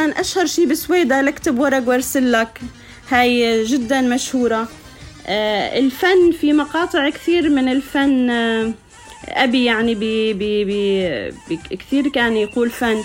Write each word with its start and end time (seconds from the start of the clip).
مثلا 0.00 0.20
أشهر 0.20 0.46
شيء 0.46 0.66
بسويدا 0.66 1.22
لكتب 1.22 1.58
ورق 1.58 1.88
وارسل 1.88 2.32
لك 2.32 2.60
هاي 3.10 3.64
جدا 3.64 4.00
مشهورة. 4.00 4.68
آه 5.26 5.78
الفن 5.78 6.32
في 6.40 6.52
مقاطع 6.52 7.08
كثير 7.10 7.50
من 7.50 7.68
الفن 7.68 8.30
آه 8.30 8.72
أبي 9.28 9.64
يعني 9.64 9.94
بي 9.94 10.32
بي 10.32 10.64
بي 10.64 11.56
كثير 11.76 12.08
كان 12.08 12.36
يقول 12.36 12.70
فن. 12.70 12.96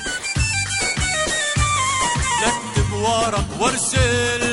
لكتب 2.41 2.93
ورق 2.93 3.45
وارسل 3.61 4.44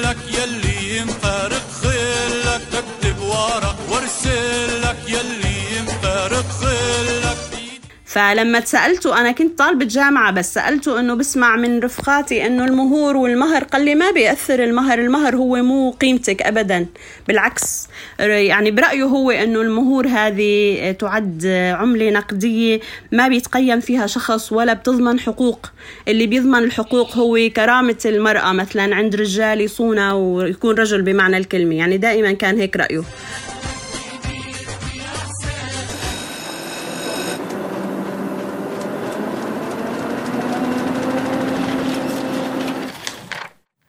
فلما 8.12 8.60
سألته 8.60 9.20
أنا 9.20 9.32
كنت 9.32 9.58
طالبة 9.58 9.84
جامعة 9.84 10.32
بس 10.32 10.54
سألته 10.54 11.00
إنه 11.00 11.14
بسمع 11.14 11.56
من 11.56 11.80
رفقاتي 11.80 12.46
إنه 12.46 12.64
المهور 12.64 13.16
والمهر 13.16 13.64
قال 13.64 13.84
لي 13.84 13.94
ما 13.94 14.10
بيأثر 14.10 14.64
المهر 14.64 14.98
المهر 14.98 15.36
هو 15.36 15.56
مو 15.62 15.90
قيمتك 15.90 16.42
أبدا. 16.42 16.86
بالعكس 17.28 17.88
يعني 18.18 18.70
برأيه 18.70 19.04
هو 19.04 19.30
إنه 19.30 19.60
المهور 19.60 20.06
هذه 20.06 20.90
تعد 20.98 21.46
عملة 21.78 22.10
نقدية 22.10 22.80
ما 23.12 23.28
بيتقيم 23.28 23.80
فيها 23.80 24.06
شخص 24.06 24.52
ولا 24.52 24.72
بتضمن 24.72 25.20
حقوق. 25.20 25.66
اللي 26.08 26.26
بيضمن 26.26 26.58
الحقوق 26.58 27.16
هو 27.16 27.38
كرامة 27.56 27.98
المرأة 28.04 28.52
مثلا 28.52 28.94
عند 28.94 29.16
رجال 29.16 29.60
يصونها 29.60 30.12
ويكون 30.12 30.74
رجل 30.74 31.02
بمعنى 31.02 31.36
الكلمة. 31.36 31.74
يعني 31.74 31.98
دائما 31.98 32.32
كان 32.32 32.58
هيك 32.58 32.76
رأيه. 32.76 33.02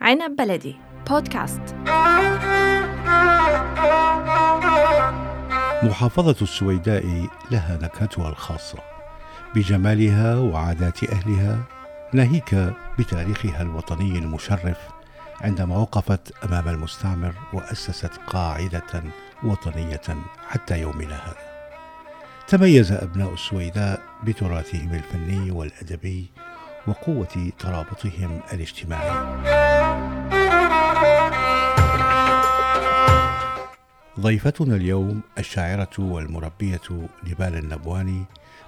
عنب 0.03 0.35
بلدي. 0.35 0.75
بودكاست. 1.09 1.61
محافظة 5.83 6.35
السويداء 6.41 7.27
لها 7.51 7.79
نكهتها 7.81 8.29
الخاصة. 8.29 8.77
بجمالها 9.55 10.35
وعادات 10.35 11.03
أهلها 11.03 11.57
ناهيك 12.13 12.73
بتاريخها 12.99 13.61
الوطني 13.61 14.17
المشرف 14.17 14.77
عندما 15.41 15.77
وقفت 15.77 16.33
أمام 16.45 16.69
المستعمر 16.69 17.33
وأسست 17.53 18.11
قاعدة 18.27 19.03
وطنية 19.43 20.17
حتى 20.49 20.81
يومنا 20.81 21.15
هذا. 21.15 21.73
تميز 22.47 22.91
أبناء 22.91 23.33
السويداء 23.33 24.01
بتراثهم 24.23 24.93
الفني 24.93 25.51
والأدبي 25.51 26.29
وقوة 26.87 27.51
ترابطهم 27.59 28.39
الاجتماعي. 28.53 29.62
ضيفتنا 34.19 34.75
اليوم 34.75 35.21
الشاعرة 35.37 35.89
والمربية 35.99 36.81
نبال 37.23 37.55
النبواني 37.55 38.23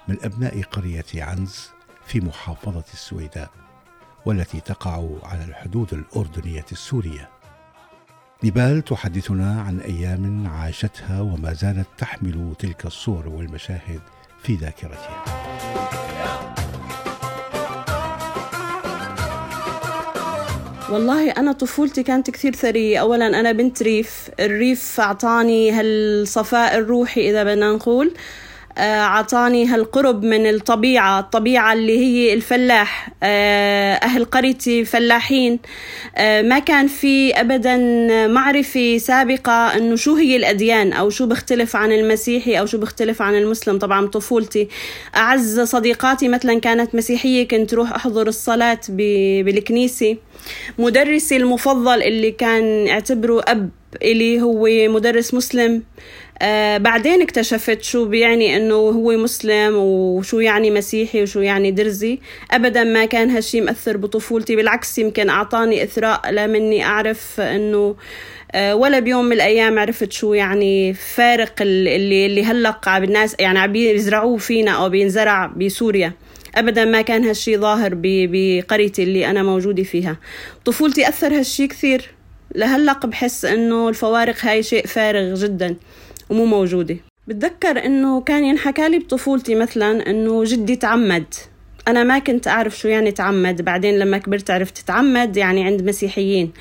من 0.07 0.17
أبناء 0.23 0.61
قرية 0.61 1.05
عنز 1.15 1.69
في 2.05 2.21
محافظة 2.21 2.83
السويداء 2.93 3.49
والتي 4.25 4.59
تقع 4.59 5.07
على 5.23 5.43
الحدود 5.43 5.93
الأردنية 5.93 6.65
السورية. 6.71 7.29
نبال 8.43 8.81
تحدثنا 8.81 9.61
عن 9.61 9.79
أيام 9.79 10.47
عاشتها 10.47 11.21
وما 11.21 11.53
زالت 11.53 11.87
تحمل 11.97 12.53
تلك 12.59 12.85
الصور 12.85 13.27
والمشاهد 13.27 14.01
في 14.43 14.55
ذاكرتها. 14.55 15.25
والله 20.91 21.31
أنا 21.31 21.51
طفولتي 21.51 22.03
كانت 22.03 22.29
كثير 22.29 22.55
ثرية. 22.55 22.97
أولا 22.97 23.27
أنا 23.39 23.51
بنت 23.51 23.83
ريف. 23.83 24.29
الريف 24.39 24.99
أعطاني 24.99 25.71
هالصفاء 25.71 26.77
الروحي 26.77 27.29
إذا 27.29 27.43
بدنا 27.43 27.71
نقول. 27.71 28.13
آه، 28.77 29.25
هالقرب 29.65 30.23
من 30.23 30.49
الطبيعة 30.49 31.19
الطبيعة 31.19 31.73
اللي 31.73 31.99
هي 31.99 32.33
الفلاح 32.33 33.09
آه، 33.23 33.93
أهل 33.93 34.25
قريتي 34.25 34.85
فلاحين. 34.85 35.59
آه، 36.15 36.41
ما 36.41 36.59
كان 36.59 36.87
في 36.87 37.33
أبدا 37.33 37.77
معرفة 38.27 38.97
سابقة 38.97 39.51
أنه 39.51 39.95
شو 39.95 40.15
هي 40.15 40.35
الأديان 40.35 40.93
أو 40.93 41.09
شو 41.09 41.25
بختلف 41.25 41.75
عن 41.75 41.91
المسيحي 41.91 42.59
أو 42.59 42.65
شو 42.65 42.77
بختلف 42.77 43.21
عن 43.21 43.35
المسلم. 43.35 43.77
طبعا 43.79 44.07
طفولتي 44.07 44.67
أعز 45.15 45.59
صديقاتي 45.59 46.27
مثلا 46.27 46.59
كانت 46.59 46.95
مسيحية 46.95 47.47
كنت 47.47 47.73
روح 47.73 47.93
أحضر 47.93 48.27
الصلاة 48.27 48.79
بالكنيسة. 48.89 50.17
مدرسي 50.77 51.37
المفضل 51.37 52.03
اللي 52.03 52.31
كان 52.31 52.87
اعتبره 52.87 53.43
أب 53.47 53.69
إلي 54.03 54.41
هو 54.41 54.67
مدرس 54.93 55.33
مسلم. 55.33 55.73
آه 55.73 56.24
بعدين 56.77 57.21
اكتشفت 57.21 57.83
شو 57.83 58.05
بيعني 58.05 58.57
إنه 58.57 58.75
هو 58.75 59.17
مسلم 59.17 59.75
وشو 59.75 60.39
يعني 60.39 60.71
مسيحي 60.71 61.23
وشو 61.23 61.39
يعني 61.39 61.71
درزي. 61.71 62.19
ابدا 62.51 62.83
ما 62.83 63.05
كان 63.05 63.29
هالشي 63.29 63.61
مأثر 63.61 63.97
بطفولتي 63.97 64.55
بالعكس 64.55 64.99
يمكن 64.99 65.29
أعطاني 65.29 65.83
إثراء 65.83 66.31
لمني 66.31 66.85
أعرف 66.85 67.39
إنه 67.39 67.95
آه 68.51 68.75
ولا 68.75 68.99
بيوم 68.99 69.25
من 69.25 69.33
الأيام 69.33 69.79
عرفت 69.79 70.11
شو 70.11 70.33
يعني 70.33 70.93
فارق 70.93 71.53
اللي 71.61 72.25
اللي 72.25 72.43
هلق 72.43 72.97
بالناس 72.97 73.35
يعني 73.39 73.59
عم 73.59 73.71
بيزرعوه 73.71 74.37
فينا 74.37 74.71
أو 74.71 74.89
بينزرع 74.89 75.45
بسوريا. 75.45 76.13
ابدا 76.55 76.85
ما 76.85 77.01
كان 77.01 77.23
هالشي 77.23 77.57
ظاهر 77.57 77.91
بقريتي 77.95 79.03
اللي 79.03 79.29
أنا 79.29 79.43
موجودة 79.43 79.83
فيها. 79.83 80.17
طفولتي 80.65 81.09
أثر 81.09 81.37
هالشي 81.37 81.67
كثير. 81.67 82.11
لهلق 82.55 83.05
بحس 83.05 83.45
إنه 83.45 83.89
الفوارق 83.89 84.35
هاي 84.41 84.63
شيء 84.63 84.85
فارغ 84.87 85.35
جدا. 85.35 85.75
ومو 86.29 86.45
موجودة. 86.45 86.97
بتذكر 87.27 87.85
إنه 87.85 88.21
كان 88.21 88.43
ينحكى 88.43 88.89
لي 88.89 88.99
بطفولتي 88.99 89.55
مثلا 89.55 90.09
إنه 90.09 90.43
جدي 90.43 90.75
تعمد. 90.75 91.33
أنا 91.87 92.03
ما 92.03 92.19
كنت 92.19 92.47
أعرف 92.47 92.77
شو 92.77 92.87
يعني 92.87 93.11
تعمد. 93.11 93.61
بعدين 93.61 93.99
لما 93.99 94.17
كبرت 94.17 94.51
عرفت 94.51 94.77
تعمد 94.77 95.37
يعني 95.37 95.63
عند 95.63 95.81
مسيحيين. 95.81 96.51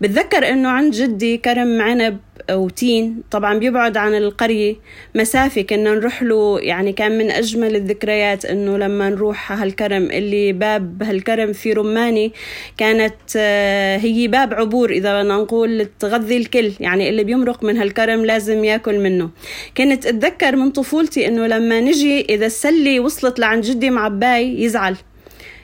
بتذكر 0.00 0.48
إنه 0.48 0.68
عند 0.68 0.94
جدي 0.94 1.36
كرم 1.36 1.80
عنب 1.80 2.18
وتين 2.50 3.22
طبعا 3.30 3.58
بيبعد 3.58 3.96
عن 3.96 4.14
القرية 4.14 4.76
مسافة. 5.14 5.62
كنا 5.62 5.94
نروح 5.94 6.22
له 6.22 6.58
يعني 6.60 6.92
كان 6.92 7.18
من 7.18 7.30
أجمل 7.30 7.76
الذكريات 7.76 8.44
إنه 8.44 8.78
لما 8.78 9.10
نروح 9.10 9.52
هالكرم 9.52 10.10
اللي 10.10 10.52
باب 10.52 11.02
هالكرم 11.02 11.52
في 11.52 11.72
رماني 11.72 12.32
كانت 12.76 13.14
آه، 13.36 13.96
هي 13.96 14.28
باب 14.28 14.54
عبور 14.54 14.90
إذا 14.90 15.22
بدنا 15.22 15.34
نقول 15.36 15.86
تغذي 15.98 16.36
الكل. 16.36 16.72
يعني 16.80 17.08
اللي 17.08 17.24
بيمرق 17.24 17.64
من 17.64 17.76
هالكرم 17.76 18.24
لازم 18.24 18.64
ياكل 18.64 18.98
منه. 18.98 19.30
كنت 19.76 20.06
أتذكر 20.06 20.56
من 20.56 20.70
طفولتي 20.70 21.28
إنه 21.28 21.46
لما 21.46 21.80
نجي 21.80 22.20
إذا 22.20 22.46
السلة 22.46 23.00
وصلت 23.00 23.38
لعند 23.38 23.64
جدي 23.64 23.90
معباي 23.90 24.62
يزعل. 24.62 24.96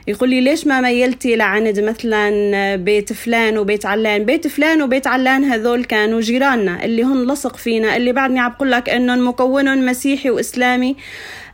يقول 0.08 0.28
لي 0.30 0.40
ليش 0.40 0.66
ما 0.66 0.80
ميلتي 0.80 1.36
لعند 1.36 1.80
مثلا 1.80 2.76
بيت 2.76 3.12
فلان 3.12 3.58
وبيت 3.58 3.86
علان؟ 3.86 4.24
بيت 4.24 4.46
فلان 4.46 4.82
وبيت 4.82 5.06
علان 5.06 5.44
هذول 5.44 5.84
كانوا 5.84 6.20
جيراننا 6.20 6.84
اللي 6.84 7.04
هن 7.04 7.32
لصق 7.32 7.56
فينا 7.56 7.96
اللي 7.96 8.12
بعدني 8.12 8.40
عم 8.40 8.52
بقول 8.52 8.70
لك 8.70 8.88
إنهم 8.88 9.28
مكونهم 9.28 9.86
مسيحي 9.86 10.30
وإسلامي. 10.30 10.96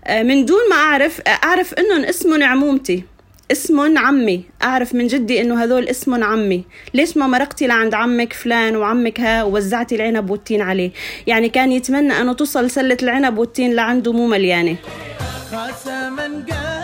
آه، 0.04 0.22
من 0.22 0.44
دون 0.44 0.59
ما 0.70 0.76
أعرف 0.76 1.20
أعرف 1.44 1.75
إنهم 1.75 2.04
اسمهم 2.04 2.43
عمومتي 2.43 3.04
اسمهم 3.53 3.98
عمي. 3.98 4.44
أعرف 4.62 4.94
من 4.94 5.06
جدي 5.06 5.41
إنه 5.41 5.64
هذول 5.64 5.88
اسمهم 5.88 6.25
عمي. 6.25 6.64
ليش 6.94 7.16
ما 7.16 7.26
مرقتي 7.26 7.66
لعند 7.66 7.94
عمك 7.94 8.32
فلان 8.32 8.76
وعمك 8.76 9.20
ها 9.20 9.43
ووزعتي 9.43 9.94
العنب 9.94 10.31
والتين 10.31 10.62
عليه؟ 10.62 10.91
يعني 11.26 11.48
كان 11.48 11.72
يتمنى 11.72 12.12
انه 12.20 12.32
توصل 12.32 12.70
سلة 12.70 12.97
العنب 13.03 13.38
والتين 13.38 13.75
لعنده 13.75 14.12
مو 14.12 14.26
مليانة. 14.26 14.76
قال 16.50 16.83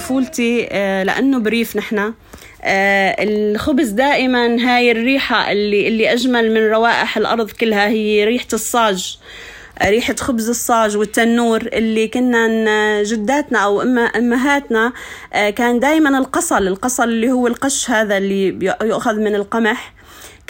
طفولتي 0.00 0.68
آه، 0.70 1.02
لأنه 1.02 1.38
بريف 1.38 1.76
نحن. 1.76 2.12
آه، 2.62 3.16
الخبز 3.18 3.88
دائما 3.88 4.56
هاي 4.60 4.90
الريحة 4.90 5.52
اللي 5.52 5.88
اللي 5.88 6.12
أجمل 6.12 6.54
من 6.54 6.70
روائح 6.70 7.16
الأرض 7.16 7.50
كلها 7.50 7.88
هي 7.88 8.24
ريحة 8.24 8.46
الصاج 8.52 9.18
آه، 9.78 9.90
ريحة 9.90 10.14
خبز 10.14 10.48
الصاج 10.48 10.96
والتنور 10.96 11.60
اللي 11.72 12.08
كنا 12.08 13.02
جداتنا 13.02 13.58
أو 13.58 13.82
أما 13.82 14.00
أمهاتنا 14.00 14.92
كان 15.32 15.80
دايما 15.80 16.18
القصل 16.18 16.66
القصل 16.66 17.04
اللي 17.04 17.30
هو 17.30 17.46
القش 17.46 17.90
هذا 17.90 18.16
اللي 18.16 18.72
يؤخذ 18.82 19.14
من 19.14 19.34
القمح. 19.34 19.92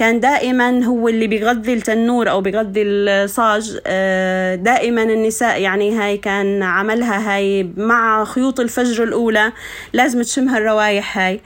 كان 0.00 0.20
دائما 0.20 0.84
هو 0.84 1.08
اللي 1.08 1.26
بيغذي 1.26 1.74
التنور 1.74 2.30
أو 2.30 2.40
بيغذي 2.40 2.82
الصاج 2.82 3.78
آه، 3.86 4.54
دائما 4.54 5.02
النساء 5.02 5.60
يعني 5.60 5.98
هاي 5.98 6.16
كان 6.16 6.62
عملها 6.62 7.34
هاي 7.34 7.70
مع 7.76 8.24
خيوط 8.24 8.60
الفجر 8.60 9.04
الأولى 9.04 9.52
لازم 9.92 10.22
تشمها 10.22 10.58
الروايح 10.58 11.18
هاي. 11.18 11.40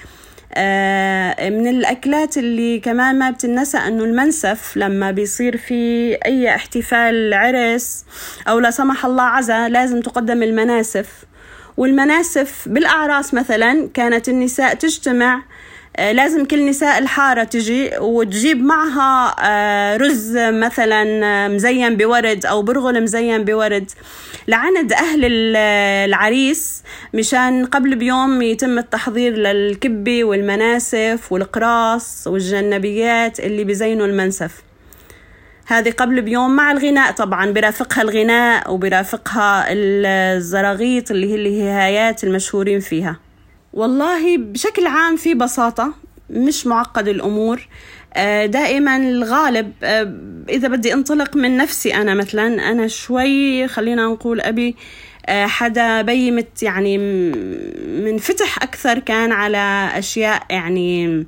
آه، 0.54 1.50
من 1.50 1.66
الأكلات 1.66 2.38
اللي 2.38 2.80
كمان 2.80 3.18
ما 3.18 3.30
بتنسى 3.30 3.78
أنه 3.78 4.04
المنسف 4.04 4.76
لما 4.76 5.10
بيصير 5.10 5.56
في 5.56 6.14
أي 6.26 6.54
احتفال 6.54 7.34
عرس 7.34 8.04
أو 8.48 8.58
لا 8.58 8.70
سمح 8.70 9.04
الله 9.04 9.22
عزا 9.22 9.68
لازم 9.68 10.00
تقدم 10.00 10.42
المناسف. 10.42 11.24
والمناسف 11.76 12.68
بالأعراس 12.68 13.34
مثلا 13.34 13.88
كانت 13.94 14.28
النساء 14.28 14.74
تجتمع 14.74 15.42
لازم 15.98 16.44
كل 16.44 16.66
نساء 16.66 16.98
الحارة 16.98 17.44
تجي 17.44 17.90
وتجيب 17.98 18.62
معها 18.62 19.36
آه، 19.40 19.96
رز 19.96 20.36
مثلا 20.36 21.48
مزين 21.48 21.96
بورد 21.96 22.46
أو 22.46 22.62
برغل 22.62 23.02
مزين 23.02 23.44
بورد 23.44 23.90
لعند 24.48 24.92
أهل 24.92 25.20
العريس 25.56 26.82
مشان 27.14 27.66
قبل 27.66 27.96
بيوم 27.96 28.42
يتم 28.42 28.78
التحضير 28.78 29.36
للكبة 29.36 30.24
والمناسف 30.24 31.32
والقراص 31.32 32.26
والجنبيات 32.26 33.40
اللي 33.40 33.64
بزينوا 33.64 34.06
المنسف. 34.06 34.62
هذه 35.66 35.90
قبل 35.90 36.22
بيوم 36.22 36.56
مع 36.56 36.72
الغناء 36.72 37.12
طبعا 37.12 37.50
برافقها 37.50 38.02
الغناء 38.02 38.72
وبرافقها 38.72 39.66
الزراغيط 39.68 41.10
اللي 41.10 41.32
هي 41.32 41.34
الهايات 41.34 42.24
المشهورين 42.24 42.80
فيها. 42.80 43.23
والله 43.74 44.38
بشكل 44.38 44.86
عام 44.86 45.16
في 45.16 45.34
بساطة 45.34 45.94
مش 46.30 46.66
معقد 46.66 47.08
الأمور. 47.08 47.68
آه، 48.14 48.46
دائما 48.46 48.96
الغالب 48.96 49.72
آه، 49.82 50.14
إذا 50.48 50.68
بدي 50.68 50.92
أنطلق 50.94 51.36
من 51.36 51.56
نفسي 51.56 51.94
أنا 51.94 52.14
مثلا 52.14 52.70
أنا 52.70 52.86
شوي 52.88 53.68
خلينا 53.68 54.06
نقول 54.06 54.40
أبي 54.40 54.76
آه، 55.26 55.46
حدا 55.46 56.02
بيمت 56.02 56.62
يعني 56.62 56.98
منفتح 57.88 58.62
أكثر 58.62 58.98
كان 58.98 59.32
على 59.32 59.90
أشياء 59.94 60.42
يعني 60.50 61.26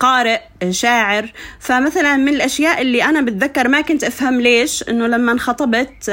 قارئ 0.00 0.40
شاعر. 0.70 1.32
فمثلا 1.60 2.16
من 2.16 2.28
الأشياء 2.28 2.82
اللي 2.82 3.04
أنا 3.04 3.20
بتذكر 3.20 3.68
ما 3.68 3.80
كنت 3.80 4.04
أفهم 4.04 4.40
ليش 4.40 4.84
إنه 4.88 5.06
لما 5.06 5.32
انخطبت 5.32 6.10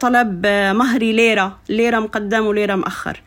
طلب 0.00 0.46
مهري 0.46 1.12
ليرة 1.12 1.58
ليرة 1.68 1.98
مقدم 1.98 2.46
وليرة 2.46 2.74
مؤخر. 2.74 3.22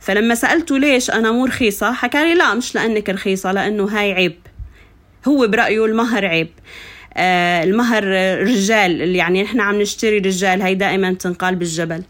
فلما 0.00 0.34
سألته 0.34 0.78
ليش 0.78 1.10
أنا 1.10 1.32
مو 1.32 1.44
رخيصة 1.44 1.92
حكى 1.92 2.24
لي 2.24 2.34
لا 2.34 2.54
مش 2.54 2.74
لأنك 2.74 3.10
رخيصة 3.10 3.52
لأنه 3.52 3.84
هاي 3.84 4.12
عيب. 4.12 4.36
هو 5.28 5.46
برأيه 5.46 5.84
المهر 5.84 6.26
عيب. 6.26 6.48
آه 7.14 7.64
المهر 7.64 8.04
رجال 8.42 9.16
يعني 9.16 9.42
نحن 9.42 9.60
عم 9.60 9.80
نشتري 9.80 10.18
رجال 10.18 10.62
هاي 10.62 10.74
دائما 10.74 11.12
تنقال 11.12 11.54
بالجبل. 11.54 12.02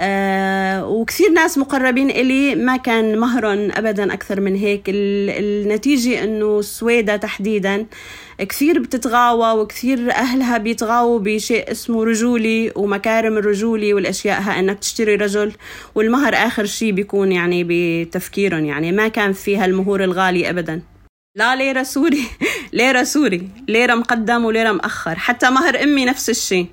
آه 0.00 0.88
وكثير 0.88 1.30
ناس 1.30 1.58
مقربين 1.58 2.10
إلي 2.10 2.54
ما 2.54 2.76
كان 2.76 3.18
مهرهم 3.18 3.70
أبدا 3.72 4.12
أكثر 4.12 4.40
من 4.40 4.56
هيك. 4.56 4.82
النتيجة 4.88 6.24
أنه 6.24 6.58
السويدة 6.58 7.16
تحديدا 7.16 7.86
كثير 8.38 8.78
بتتغاوى 8.78 9.60
وكثير 9.60 10.12
أهلها 10.12 10.58
بيتغاووا 10.58 11.18
بشيء 11.18 11.70
اسمه 11.70 12.04
رجولي 12.04 12.72
ومكارم 12.76 13.38
الرجولي 13.38 13.94
والأشياء 13.94 14.40
ها 14.40 14.58
إنك 14.58 14.78
تشتري 14.78 15.14
رجل 15.14 15.52
والمهر 15.94 16.34
آخر 16.34 16.64
شيء 16.64 16.92
بيكون 16.92 17.32
يعني 17.32 17.64
بتفكيرهم. 17.68 18.64
يعني 18.64 18.92
ما 18.92 19.08
كان 19.08 19.32
فيها 19.32 19.64
المهور 19.64 20.04
الغالي 20.04 20.50
أبدا. 20.50 20.82
لا 21.36 21.56
ليرة 21.56 21.82
سوري 21.82 22.24
ليرة 22.72 23.02
سوري 23.02 23.48
ليرة 23.68 23.94
مقدم 23.94 24.44
وليرة 24.44 24.72
مأخر 24.72 25.18
حتى 25.18 25.50
مهر 25.50 25.82
أمي 25.82 26.04
نفس 26.04 26.30
الشيء. 26.30 26.66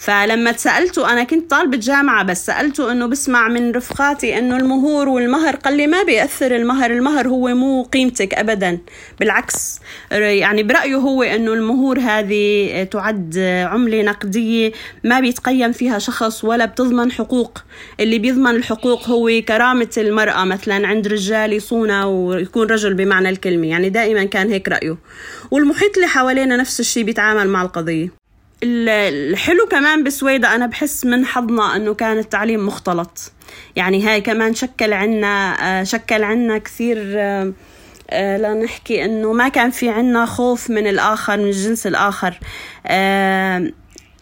فلما 0.00 0.52
سألته 0.52 1.12
أنا 1.12 1.24
كنت 1.24 1.50
طالبة 1.50 1.76
جامعة 1.76 2.24
بس 2.24 2.46
سألته 2.46 2.92
إنه 2.92 3.06
بسمع 3.06 3.48
من 3.48 3.72
رفقاتي 3.72 4.38
إنه 4.38 4.56
المهور 4.56 5.08
والمهر. 5.08 5.56
قال 5.56 5.76
لي 5.76 5.86
ما 5.86 6.02
بيأثر 6.02 6.56
المهر 6.56 6.90
المهر 6.90 7.28
هو 7.28 7.48
مو 7.48 7.82
قيمتك 7.82 8.34
أبدا. 8.34 8.78
بالعكس 9.20 9.80
يعني 10.10 10.62
برأيه 10.62 10.96
هو 10.96 11.22
إنه 11.22 11.52
المهور 11.52 11.98
هذه 11.98 12.82
تعد 12.90 13.38
عملة 13.70 14.02
نقدية 14.02 14.72
ما 15.04 15.20
بيتقيم 15.20 15.72
فيها 15.72 15.98
شخص 15.98 16.44
ولا 16.44 16.64
بتضمن 16.64 17.12
حقوق. 17.12 17.58
اللي 18.00 18.18
بيضمن 18.18 18.50
الحقوق 18.50 19.08
هو 19.08 19.30
كرامة 19.48 19.90
المرأة 19.98 20.44
مثلا 20.44 20.86
عند 20.86 21.08
رجال 21.08 21.52
يصونها 21.52 22.04
ويكون 22.04 22.66
رجل 22.66 22.94
بمعنى 22.94 23.28
الكلمة. 23.28 23.66
يعني 23.66 23.88
دائما 23.88 24.24
كان 24.24 24.50
هيك 24.50 24.68
رأيه. 24.68 24.96
والمحيط 25.50 25.94
اللي 25.96 26.08
حوالينا 26.08 26.56
نفس 26.56 26.80
الشيء 26.80 27.04
بيتعامل 27.04 27.48
مع 27.48 27.62
القضية. 27.62 28.19
الحلو 28.62 29.66
كمان 29.70 30.04
بسويدة 30.04 30.54
أنا 30.54 30.66
بحس 30.66 31.04
من 31.04 31.26
حظنا 31.26 31.76
أنه 31.76 31.94
كان 31.94 32.18
التعليم 32.18 32.66
مختلط. 32.66 33.32
يعني 33.76 34.02
هاي 34.02 34.20
كمان 34.20 34.54
شكل 34.54 34.92
عنا 34.92 35.56
آه، 35.80 35.84
شكل 35.84 36.22
عنا 36.22 36.58
كثير 36.58 36.98
آه، 37.16 37.52
آه، 38.10 38.36
لنحكي 38.36 39.04
إنه 39.04 39.32
ما 39.32 39.48
كان 39.48 39.70
في 39.70 39.88
عنا 39.88 40.26
خوف 40.26 40.70
من 40.70 40.86
الآخر 40.86 41.36
من 41.36 41.44
الجنس 41.44 41.86
الآخر. 41.86 42.38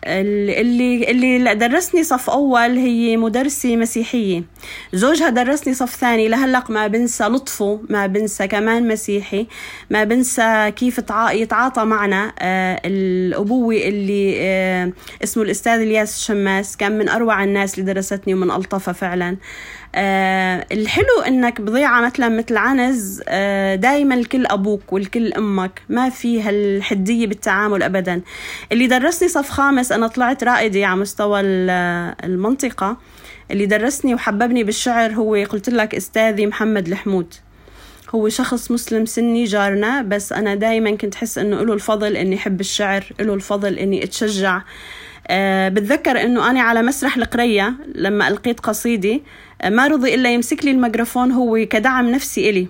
اللي 0.04 1.10
اللي 1.10 1.54
درسني 1.54 2.04
صف 2.04 2.30
أول 2.30 2.60
هي 2.78 3.16
مدرسة 3.16 3.76
مسيحية. 3.76 4.42
زوجها 4.92 5.28
درسني 5.28 5.74
صف 5.74 5.96
ثاني 5.96 6.28
لهلق 6.28 6.70
ما 6.70 6.86
بنسى 6.86 7.24
لطفه 7.24 7.80
ما 7.88 8.06
بنسى 8.06 8.46
كمان 8.48 8.88
مسيحي 8.88 9.46
ما 9.90 10.04
بنسى 10.04 10.70
كيف 10.76 10.98
يتعاطى 11.32 11.84
معنا 11.84 12.32
آه 12.38 12.80
الأبوة 12.84 13.74
اللي 13.76 14.34
آه 14.40 14.92
اسمه 15.24 15.42
الأستاذ 15.42 15.80
الياس 15.80 16.16
الشماس 16.16 16.76
كان 16.76 16.98
من 16.98 17.08
أروع 17.08 17.44
الناس 17.44 17.78
اللي 17.78 17.92
درستني 17.94 18.34
ومن 18.34 18.50
ألطفها 18.50 18.92
فعلا. 18.94 19.36
آه 19.94 20.66
الحلو 20.72 21.20
إنك 21.26 21.60
بضيعة 21.60 22.00
مثلا 22.00 22.28
مثل 22.28 22.56
عنز 22.56 23.22
آه 23.28 23.74
دايما 23.74 24.14
الكل 24.14 24.46
أبوك 24.46 24.92
والكل 24.92 25.32
أمك 25.32 25.82
ما 25.88 26.10
في 26.10 26.42
هالحدية 26.42 27.26
بالتعامل 27.26 27.82
ابدا. 27.82 28.20
اللي 28.72 28.86
درسني 28.86 29.28
صف 29.28 29.50
خامس 29.50 29.92
أنا 29.92 30.06
طلعت 30.06 30.44
رائدة 30.44 30.86
على 30.86 31.00
مستوى 31.00 31.40
المنطقة. 31.40 32.96
اللي 33.50 33.66
درسني 33.66 34.14
وحببني 34.14 34.64
بالشعر 34.64 35.12
هو 35.12 35.34
قلت 35.34 35.70
لك 35.70 35.94
أستاذي 35.94 36.46
محمد 36.46 36.88
الحمود. 36.88 37.34
هو 38.14 38.28
شخص 38.28 38.70
مسلم 38.70 39.06
سني 39.06 39.44
جارنا 39.44 40.02
بس 40.02 40.32
أنا 40.32 40.54
دايما 40.54 40.90
كنت 40.96 41.14
حس 41.14 41.38
إنه 41.38 41.62
له 41.62 41.72
الفضل 41.74 42.16
إني 42.16 42.36
أحب 42.36 42.60
الشعر 42.60 43.04
له 43.20 43.34
الفضل 43.34 43.78
إني 43.78 44.04
أتشجع. 44.04 44.62
أه 45.30 45.68
بتذكر 45.68 46.20
إنه 46.22 46.50
أنا 46.50 46.60
على 46.60 46.82
مسرح 46.82 47.16
القرية 47.16 47.74
لما 47.94 48.28
ألقيت 48.28 48.60
قصيدة 48.60 49.14
أه 49.14 49.20
ما 49.64 49.86
رضي 49.86 50.14
إلا 50.14 50.34
يمسك 50.34 50.64
لي 50.64 50.70
الميكروفون 50.70 51.32
هو 51.32 51.66
كدعم 51.70 52.10
نفسي 52.10 52.50
إلي. 52.50 52.68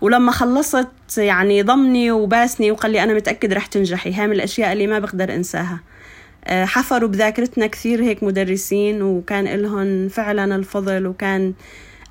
ولما 0.00 0.32
خلصت 0.32 0.88
يعني 1.18 1.62
ضمني 1.62 2.10
وباسني 2.10 2.70
وقال 2.70 2.92
لي 2.92 3.02
أنا 3.02 3.14
متأكد 3.14 3.52
رح 3.52 3.66
تنجحي. 3.66 4.12
هاي 4.12 4.26
من 4.26 4.32
الأشياء 4.32 4.72
اللي 4.72 4.86
ما 4.86 4.98
بقدر 4.98 5.34
أنساها. 5.34 5.80
أه 6.44 6.64
حفروا 6.64 7.08
بذاكرتنا 7.08 7.66
كثير 7.66 8.02
هيك 8.02 8.22
مدرسين 8.22 9.02
وكان 9.02 9.44
لهم 9.44 10.08
فعلا 10.08 10.56
الفضل 10.56 11.06
وكان 11.06 11.54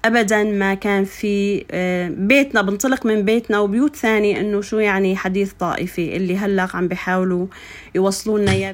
ابدا 0.05 0.43
ما 0.43 0.73
كان 0.73 1.05
في 1.05 1.65
أه، 1.71 2.09
بيتنا 2.09 2.61
بنطلق 2.61 3.05
من 3.05 3.25
بيتنا 3.25 3.59
وبيوت 3.59 3.95
ثانية 3.95 4.39
إنه 4.39 4.61
شو 4.61 4.79
يعني 4.79 5.15
حديث 5.15 5.53
طائفي 5.53 6.15
اللي 6.15 6.37
هلأ 6.37 6.67
عم 6.73 6.87
بيحاولوا 6.87 7.47
يوصلوا 7.95 8.39
لنا 8.39 8.51
إياه. 8.51 8.73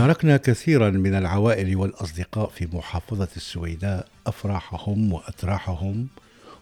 شاركنا 0.00 0.36
كثيرا 0.36 0.90
من 0.90 1.14
العوائل 1.14 1.76
والأصدقاء 1.76 2.48
في 2.48 2.68
محافظة 2.72 3.28
السويداء 3.36 4.08
أفراحهم 4.26 5.12
وأتراحهم 5.12 6.08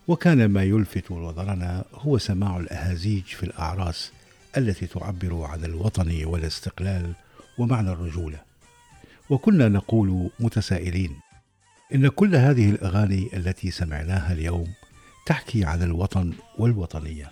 وكان 0.09 0.47
ما 0.47 0.63
يلفت 0.63 1.13
نظرنا 1.13 1.85
هو 1.95 2.19
سماع 2.19 2.57
الأهازيج 2.57 3.25
في 3.25 3.43
الأعراس 3.43 4.13
التي 4.57 4.87
تعبر 4.87 5.43
عن 5.43 5.65
الوطن 5.65 6.25
والاستقلال 6.25 7.13
ومعنى 7.59 7.91
الرجولة 7.91 8.39
وكنا 9.31 9.69
نقول 9.69 10.31
متسائلين 10.41 11.17
إن 11.95 12.09
كل 12.09 12.37
هذه 12.37 12.71
الأغاني 12.71 13.31
التي 13.33 13.71
سمعناها 13.71 14.33
اليوم 14.33 14.67
تحكي 15.27 15.65
عن 15.65 15.83
الوطن 15.83 16.33
والوطنية 16.59 17.31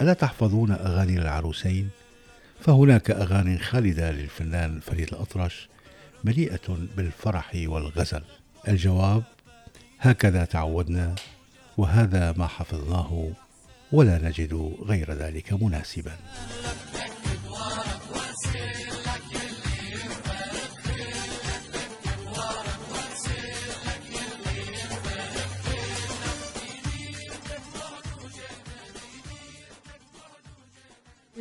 ألا 0.00 0.12
تحفظون 0.12 0.70
أغاني 0.72 1.18
العروسين؟ 1.18 1.88
فهناك 2.62 3.10
أغاني 3.10 3.58
خالدة 3.58 4.10
للفنان 4.10 4.80
فريد 4.80 5.08
الأطرش 5.08 5.68
مليئة 6.24 6.78
بالفرح 6.96 7.52
والغزل. 7.54 8.22
الجواب 8.68 9.22
هكذا 10.00 10.44
تعودنا 10.44 11.14
وهذا 11.76 12.32
ما 12.32 12.46
حفظناه 12.46 13.30
ولا 13.92 14.18
نجد 14.18 14.74
غير 14.82 15.12
ذلك 15.12 15.52
مناسبا. 15.52 16.16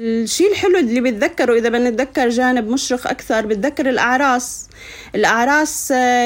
الشيء 0.01 0.51
الحلو 0.51 0.77
اللي 0.77 1.01
بتذكره 1.01 1.53
إذا 1.53 1.69
بنتذكر 1.69 2.29
جانب 2.29 2.69
مشرق 2.69 3.07
أكثر 3.07 3.45
بتذكر 3.45 3.89
الأعراس. 3.89 4.67
الأعراس 5.15 5.93
آه، 5.95 6.25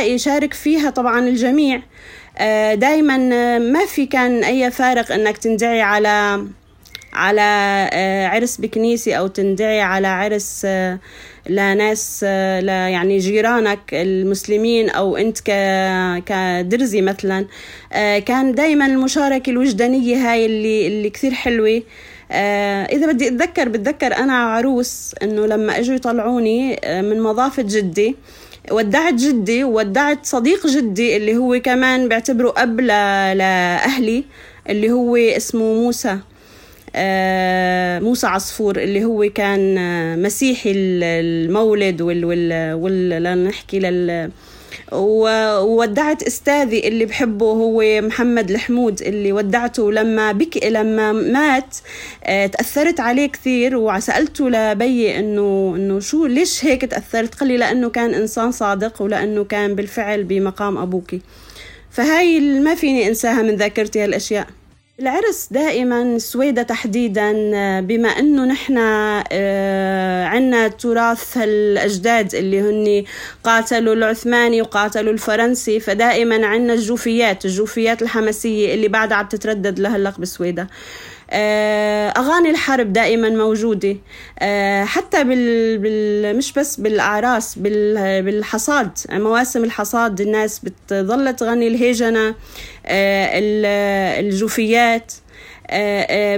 يشارك 0.00 0.54
فيها 0.54 0.90
طبعا 0.90 1.28
الجميع. 1.28 1.82
دائما 2.74 3.16
ما 3.58 3.86
في 3.86 4.06
كان 4.06 4.44
أي 4.44 4.70
فارق 4.70 5.12
أنك 5.12 5.38
تندعي 5.38 5.80
على 5.80 6.46
على 7.12 7.40
عرس 8.32 8.56
بكنيسة 8.56 9.14
أو 9.14 9.26
تندعي 9.26 9.80
على 9.80 10.06
عرس 10.08 10.66
لناس 11.48 12.24
ل 12.62 12.68
يعني 12.68 13.18
جيرانك 13.18 13.80
المسلمين 13.92 14.90
أو 14.90 15.16
أنت 15.16 15.38
كدرزي 16.26 17.02
مثلا. 17.02 17.46
كان 18.26 18.54
دائما 18.54 18.86
المشاركة 18.86 19.50
الوجدانية 19.50 20.16
هاي 20.16 20.46
اللي 20.46 20.86
اللي 20.86 21.10
كثير 21.10 21.34
حلوة. 21.34 21.82
إذا 22.30 23.12
بدي 23.12 23.28
أتذكر 23.28 23.68
بتذكر 23.68 24.16
أنا 24.16 24.32
عروس 24.32 25.14
إنه 25.22 25.46
لما 25.46 25.78
إجوا 25.78 25.94
يطلعوني 25.94 26.80
من 26.86 27.20
مضافة 27.20 27.62
جدي. 27.62 28.16
ودعت 28.70 29.14
جدي 29.14 29.64
وودعت 29.64 30.26
صديق 30.26 30.66
جدي 30.66 31.16
اللي 31.16 31.36
هو 31.36 31.60
كمان 31.60 32.08
بعتبره 32.08 32.54
أب 32.56 32.80
لأهلي 32.80 34.24
اللي 34.68 34.90
هو 34.90 35.16
اسمه 35.16 35.74
موسى. 35.74 36.18
آه، 36.94 37.98
موسى 37.98 38.26
عصفور 38.26 38.76
اللي 38.78 39.04
هو 39.04 39.30
كان 39.34 39.78
آه، 39.78 40.16
مسيحي 40.16 40.72
المولد 40.76 42.00
وال, 42.02 42.24
وال, 42.24 42.72
وال 42.72 43.44
نحكي 43.44 43.78
لل 43.78 44.30
وودعت 44.92 46.22
أستاذي 46.22 46.88
اللي 46.88 47.04
بحبه 47.04 47.46
هو 47.46 48.00
محمد 48.00 48.50
الحمود 48.50 49.02
اللي 49.02 49.32
ودعته 49.32 49.92
لما 49.92 50.32
بك 50.32 50.66
لما 50.66 51.12
مات 51.12 51.76
آه، 52.24 52.46
تأثرت 52.46 53.00
عليه 53.00 53.26
كثير 53.26 53.76
وسألته 53.76 54.50
لبي 54.50 55.18
انه 55.18 55.72
إنه 55.76 56.00
شو 56.00 56.26
ليش 56.26 56.64
هيك 56.64 56.84
تأثرت؟ 56.84 57.34
قال 57.34 57.48
لي 57.48 57.56
لأنه 57.56 57.90
كان 57.90 58.14
إنسان 58.14 58.52
صادق 58.52 59.02
ولأنه 59.02 59.44
كان 59.44 59.74
بالفعل 59.74 60.24
بمقام 60.24 60.78
ابوكي 60.78 61.20
فهاي 61.90 62.40
ما 62.40 62.74
فيني 62.74 63.08
أنساها 63.08 63.42
من 63.42 63.56
ذاكرتي 63.56 64.04
هالأشياء. 64.04 64.46
العرس 65.00 65.48
دائما 65.50 66.02
السويدة 66.02 66.62
تحديدا 66.62 67.32
بما 67.80 68.08
أنه 68.08 68.44
نحن 68.44 68.78
آه، 69.32 70.24
عنا 70.24 70.68
تراث 70.68 71.36
الأجداد 71.36 72.34
اللي 72.34 72.60
هن 72.60 73.04
قاتلوا 73.44 73.94
العثماني 73.94 74.62
وقاتلوا 74.62 75.12
الفرنسي 75.12 75.80
فدائما 75.80 76.46
عنا 76.46 76.72
الجوفيات 76.72 77.44
الجوفيات 77.44 78.02
الحماسية 78.02 78.74
اللي 78.74 78.88
بعدها 78.88 79.16
عم 79.16 79.26
تتردد 79.26 79.78
لهلق 79.78 80.20
بسويدة. 80.20 80.62
آه، 80.62 80.68
أغاني 81.32 82.50
الحرب 82.50 82.92
دائما 82.92 83.28
موجودة. 83.28 83.96
آه، 84.38 84.84
حتى 84.84 85.24
بال... 85.24 85.78
بال... 85.78 86.36
مش 86.36 86.52
بس 86.52 86.76
بالأعراس 86.80 87.58
بال... 87.58 88.22
بالحصاد. 88.22 88.90
مواسم 89.10 89.64
الحصاد 89.64 90.20
الناس 90.20 90.58
بتظل 90.58 91.36
تغني 91.36 91.68
الهيجنة 91.68 92.34
آه، 92.86 93.30
الجوفيات. 94.20 95.12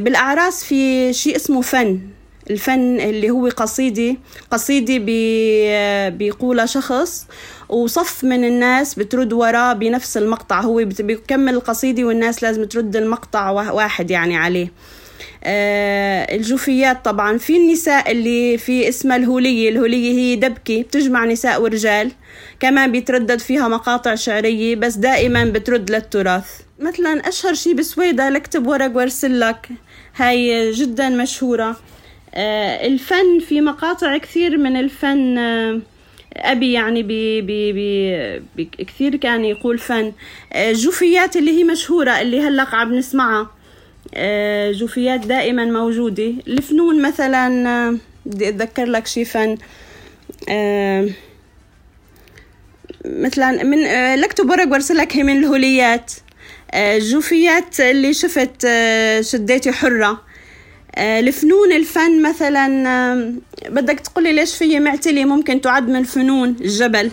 بالأعراس 0.04 0.64
في 0.64 1.12
شيء 1.12 1.36
اسمه 1.36 1.60
فن. 1.60 2.00
الفن 2.50 3.00
اللي 3.00 3.30
هو 3.30 3.48
قصيدة 3.48 4.16
قصيدة 4.50 4.98
بيقولها 6.08 6.66
شخص 6.66 7.26
وصف 7.70 8.24
من 8.24 8.44
الناس 8.44 8.94
بترد 8.94 9.32
وراه 9.32 9.72
بنفس 9.72 10.16
المقطع. 10.16 10.60
هو 10.60 10.84
بيكمل 11.00 11.54
القصيدة 11.54 12.04
والناس 12.04 12.42
لازم 12.42 12.64
ترد 12.64 12.96
المقطع 12.96 13.50
واحد 13.50 14.10
يعني 14.10 14.36
عليه. 14.36 14.72
آه 15.44 16.36
الجوفيات 16.36 17.04
طبعا. 17.04 17.38
في 17.38 17.56
النساء 17.56 18.12
اللي 18.12 18.58
في 18.58 18.88
اسمها 18.88 19.16
الهولية. 19.16 19.68
الهولية 19.68 20.12
هي 20.18 20.36
دبكة 20.36 20.82
بتجمع 20.82 21.24
نساء 21.24 21.62
ورجال. 21.62 22.10
كمان 22.60 22.92
بيتردد 22.92 23.38
فيها 23.38 23.68
مقاطع 23.68 24.14
شعرية 24.14 24.76
بس 24.76 24.94
دائما 24.94 25.44
بترد 25.44 25.90
للتراث. 25.90 26.44
مثلا 26.80 27.28
أشهر 27.28 27.54
شي 27.54 27.74
بسويدة 27.74 28.30
لكتب 28.30 28.66
ورق 28.66 28.96
وارسلك 28.96 29.68
هاي 30.16 30.72
جدا 30.72 31.08
مشهورة. 31.08 31.76
آه 32.34 32.86
الفن 32.86 33.38
في 33.48 33.60
مقاطع 33.60 34.16
كثير 34.18 34.58
من 34.58 34.76
الفن 34.76 35.38
آه 35.38 35.80
أبي 36.36 36.72
يعني 36.72 37.02
بي 37.02 37.40
بي 37.40 37.72
بي 38.56 38.64
كثير 38.64 39.16
كان 39.16 39.44
يقول 39.44 39.78
فن. 39.78 40.12
آه، 40.52 40.72
جوفيات 40.72 41.36
اللي 41.36 41.58
هي 41.58 41.64
مشهورة 41.64 42.20
اللي 42.20 42.40
هلق 42.40 42.74
عم 42.74 42.94
نسمعها 42.94 43.50
آه، 44.14 44.72
جوفيات 44.72 45.20
دائما 45.20 45.64
موجودة. 45.64 46.32
الفنون 46.48 47.02
مثلا 47.02 47.68
آه، 47.68 47.96
بدي 48.26 48.48
أتذكر 48.48 48.84
لك 48.84 49.06
شي 49.06 49.24
فن. 49.24 49.56
مثلا 53.04 53.62
من 53.62 53.78
لكتب 54.20 54.50
ورق 54.50 54.68
وارسلك 54.72 55.16
هي 55.16 55.22
من 55.22 55.38
الهوليات. 55.38 56.12
جوفيات 56.98 57.80
اللي 57.80 58.14
شفت 58.14 58.66
شديتي 59.20 59.72
حرة. 59.72 60.06
آه، 60.06 60.29
الفنون 60.98 61.72
الفن 61.72 62.22
مثلا 62.22 63.40
بدك 63.68 64.00
تقولي 64.00 64.32
ليش 64.32 64.56
في 64.56 64.80
معتلي 64.80 65.24
ممكن 65.24 65.60
تعد 65.60 65.88
من 65.88 66.04
فنون 66.04 66.56
الجبل؟ 66.60 67.10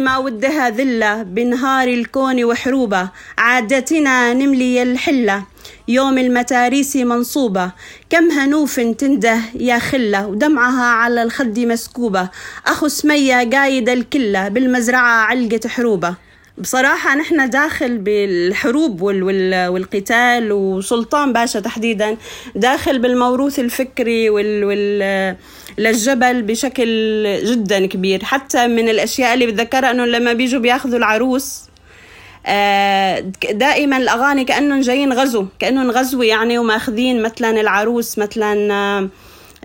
ما 0.00 0.16
ودها 0.16 0.70
ذلة 0.70 1.22
بنهار 1.22 1.88
الكون 1.88 2.44
وحروبة 2.44 3.08
عادتنا 3.38 4.34
نملي 4.34 4.82
الحلة 4.82 5.44
يوم 5.88 6.18
المتاريس 6.18 6.96
منصوبة. 6.96 7.70
كم 8.10 8.30
هنوف 8.30 8.80
تنده 8.80 9.38
يا 9.54 9.78
خلة 9.78 10.26
ودمعها 10.26 10.84
على 10.84 11.22
الخد 11.22 11.58
مسكوبة. 11.58 12.28
أخو 12.66 12.88
سمية 12.88 13.50
قايد 13.50 13.88
الكلة 13.88 14.48
بالمزرعة 14.48 15.24
علقة 15.24 15.68
حروبة. 15.68 16.14
بصراحة 16.58 17.14
نحن 17.14 17.50
داخل 17.50 17.98
بالحروب 17.98 19.02
وال 19.02 19.22
وال 19.22 19.68
والقتال 19.68 20.52
وسلطان 20.52 21.32
باشا 21.32 21.60
تحديدا 21.60 22.16
داخل 22.54 22.98
بالموروث 22.98 23.58
الفكري 23.58 24.30
وال 24.30 24.64
وال 24.64 25.36
للجبل 25.78 26.42
بشكل 26.42 27.24
جدا 27.44 27.86
كبير. 27.86 28.24
حتى 28.24 28.66
من 28.66 28.88
الأشياء 28.88 29.34
اللي 29.34 29.46
بتذكرها 29.46 29.90
أنه 29.90 30.04
لما 30.04 30.32
بيجوا 30.32 30.60
بياخذوا 30.60 30.98
العروس 30.98 31.62
آه، 32.46 33.20
دائما 33.52 33.96
الأغاني 33.96 34.44
كأنهم 34.44 34.80
جايين 34.80 35.12
غزو 35.12 35.46
كأنهم 35.58 35.90
غزو 35.90 36.22
يعني 36.22 36.58
وماخذين 36.58 37.22
مثلا 37.22 37.60
العروس 37.60 38.18
مثلا 38.18 38.70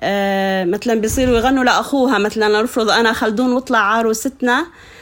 آه، 0.04 0.66
مثلا 0.66 1.02
بيصيروا 1.02 1.38
يغنوا 1.38 1.64
لأخوها 1.64 2.18
مثلا 2.18 2.62
نفرض 2.62 2.90
أنا 2.90 3.14
خلدون 3.14 3.52
واطلع 3.52 3.80
عروستنا. 3.80 4.60
آه، 4.60 4.99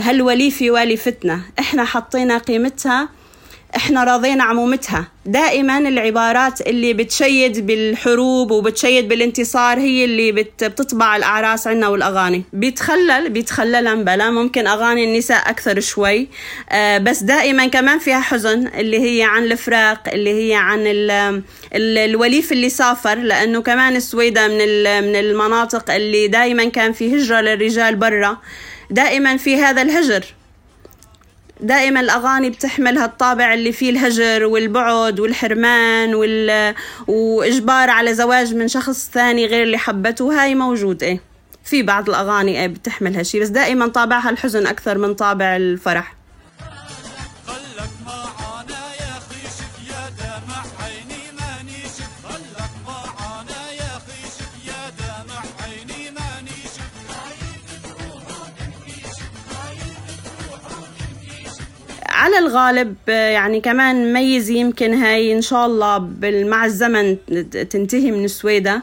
هل 0.00 0.22
ولي 0.22 0.50
في 0.50 0.70
والي 0.70 0.96
فتنة؟ 0.96 1.40
إحنا 1.58 1.84
حطينا 1.84 2.38
قيمتها 2.38 3.08
إحنا 3.76 4.04
راضينا 4.04 4.44
عمومتها. 4.44 5.08
دائما 5.26 5.78
العبارات 5.78 6.60
اللي 6.60 6.92
بتشيد 6.94 7.66
بالحروب 7.66 8.50
وبتشيد 8.50 9.08
بالانتصار 9.08 9.78
هي 9.78 10.04
اللي 10.04 10.32
بت 10.32 10.64
بتطبع 10.64 11.16
الأعراس 11.16 11.66
عنا 11.66 11.88
والأغاني. 11.88 12.44
بيتخلل 12.52 13.30
بيتخلل 13.30 14.04
بلا 14.04 14.30
ممكن 14.30 14.66
أغاني 14.66 15.04
النساء 15.04 15.50
أكثر 15.50 15.80
شوي. 15.80 16.28
آه 16.70 16.98
بس 16.98 17.22
دائما 17.22 17.66
كمان 17.66 17.98
فيها 17.98 18.20
حزن 18.20 18.66
اللي 18.66 19.00
هي 19.00 19.22
عن 19.22 19.44
الفراق 19.44 20.08
اللي 20.12 20.48
هي 20.48 20.54
عن 20.54 20.78
ال 20.86 21.10
ال 21.74 21.98
الوليف 21.98 22.52
اللي 22.52 22.68
سافر. 22.68 23.14
لأنه 23.14 23.62
كمان 23.62 23.96
السويدة 23.96 24.48
من 24.48 24.54
من 25.08 25.16
المناطق 25.16 25.90
اللي 25.90 26.28
دائما 26.28 26.64
كان 26.64 26.92
في 26.92 27.16
هجرة 27.16 27.40
للرجال 27.40 27.96
برا. 27.96 28.38
دائما 28.90 29.36
في 29.36 29.56
هذا 29.56 29.82
الهجر. 29.82 30.24
دائما 31.60 32.00
الأغاني 32.00 32.50
بتحمل 32.50 32.98
هالطابع 32.98 33.54
اللي 33.54 33.72
فيه 33.72 33.90
الهجر 33.90 34.44
والبعد 34.44 35.20
والحرمان 35.20 36.14
وال... 36.14 36.74
وإجبار 37.06 37.90
على 37.90 38.14
زواج 38.14 38.54
من 38.54 38.68
شخص 38.68 39.10
ثاني 39.12 39.46
غير 39.46 39.62
اللي 39.62 39.78
حبته. 39.78 40.42
هاي 40.42 40.54
موجود 40.54 41.02
إيه 41.02 41.20
في 41.64 41.82
بعض 41.82 42.08
الأغاني 42.08 42.60
إيه 42.60 42.66
بتحمل 42.66 43.16
هالشي 43.16 43.40
بس 43.40 43.48
دائما 43.48 43.88
طابعها 43.88 44.30
الحزن 44.30 44.66
أكثر 44.66 44.98
من 44.98 45.14
طابع 45.14 45.56
الفرح. 45.56 46.15
على 62.26 62.38
الغالب 62.38 62.94
يعني 63.08 63.60
كمان 63.60 64.12
ميز 64.12 64.50
يمكن 64.50 64.94
هاي 64.94 65.32
إن 65.32 65.42
شاء 65.42 65.66
الله 65.66 66.08
مع 66.22 66.64
الزمن 66.64 67.16
تنتهي 67.70 68.10
من 68.10 68.24
السويدة 68.24 68.82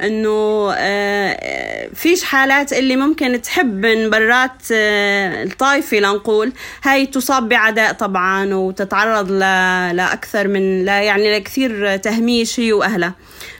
إنه 0.00 0.70
آه، 0.76 1.88
فيش 1.94 2.24
حالات 2.24 2.72
اللي 2.72 2.96
ممكن 2.96 3.42
تحب 3.42 3.86
من 3.86 4.10
برات 4.10 4.62
آه، 4.72 5.42
الطائفة 5.42 5.96
لنقول 5.96 6.52
هاي 6.82 7.06
تصاب 7.06 7.48
بعداء 7.48 7.92
طبعا 7.92 8.54
وتتعرض 8.54 9.30
ل- 9.30 9.96
لأكثر 9.96 10.48
من 10.48 10.84
لا 10.84 11.00
يعني 11.02 11.38
لكثير 11.38 11.96
تهميش 11.96 12.60
هي 12.60 12.72
وأهلها. 12.72 13.14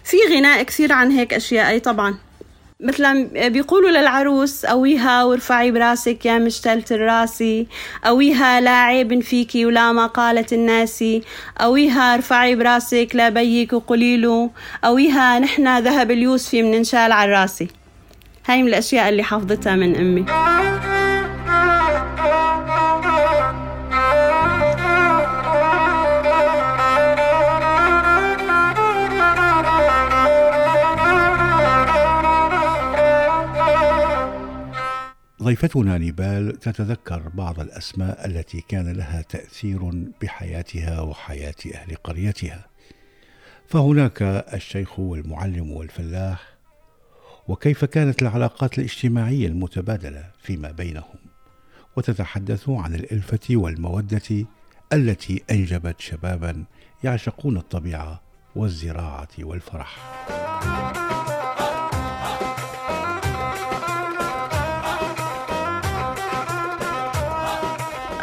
في 0.05 0.17
غناء 0.35 0.63
كثير 0.63 0.93
عن 0.93 1.11
هيك 1.11 1.35
أشياء 1.35 1.69
أي 1.71 1.81
طبعا. 1.81 2.15
مثلا 2.83 3.49
بيقولوا 3.49 3.91
للعروس 3.91 4.67
قويها 4.67 5.25
وارفعي 5.25 5.71
براسك 5.71 6.27
يا 6.27 6.39
مشتلة 6.39 6.85
الراسي. 6.91 7.67
قويها 8.05 8.61
لا 8.61 8.71
عيب 8.71 9.21
فيكي 9.23 9.67
ولا 9.67 9.93
ما 9.93 10.07
قالت 10.07 10.53
الناس. 10.53 11.05
قويها 11.61 12.15
ارفعي 12.15 12.57
براسك 12.57 13.09
لا 13.15 13.29
بيك 13.29 13.73
وقليله 13.73 14.51
قويها 14.85 15.39
نحنا 15.39 15.81
ذهب 15.81 16.11
اليوسفي 16.11 16.63
من 16.63 16.75
إنشال 16.75 17.13
على 17.13 17.33
راسي 17.33 17.69
هاي 18.47 18.63
من 18.63 18.69
الأشياء 18.69 19.09
اللي 19.09 19.23
حافظتها 19.23 19.77
من 19.77 19.97
أمي. 19.97 20.25
ضيفتنا 35.51 35.99
نيبال 35.99 36.59
تتذكر 36.59 37.29
بعض 37.35 37.61
الأسماء 37.61 38.27
التي 38.27 38.61
كان 38.69 38.93
لها 38.93 39.23
تأثير 39.23 39.91
بحياتها 40.23 41.01
وحياة 41.01 41.55
أهل 41.75 41.95
قريتها. 41.95 42.67
فهناك 43.69 44.23
الشيخ 44.55 44.99
والمعلم 44.99 45.71
والفلاح 45.71 46.43
وكيف 47.49 47.85
كانت 47.85 48.23
العلاقات 48.23 48.79
الاجتماعية 48.79 49.47
المتبادلة 49.47 50.31
فيما 50.43 50.71
بينهم؟ 50.71 51.19
وتتحدث 51.97 52.69
عن 52.69 52.95
الألفة 52.95 53.57
والمودة 53.57 54.47
التي 54.93 55.43
أنجبت 55.51 56.01
شبابا 56.01 56.65
يعشقون 57.05 57.57
الطبيعة 57.57 58.23
والزراعة 58.57 59.29
والفرح. 59.39 59.97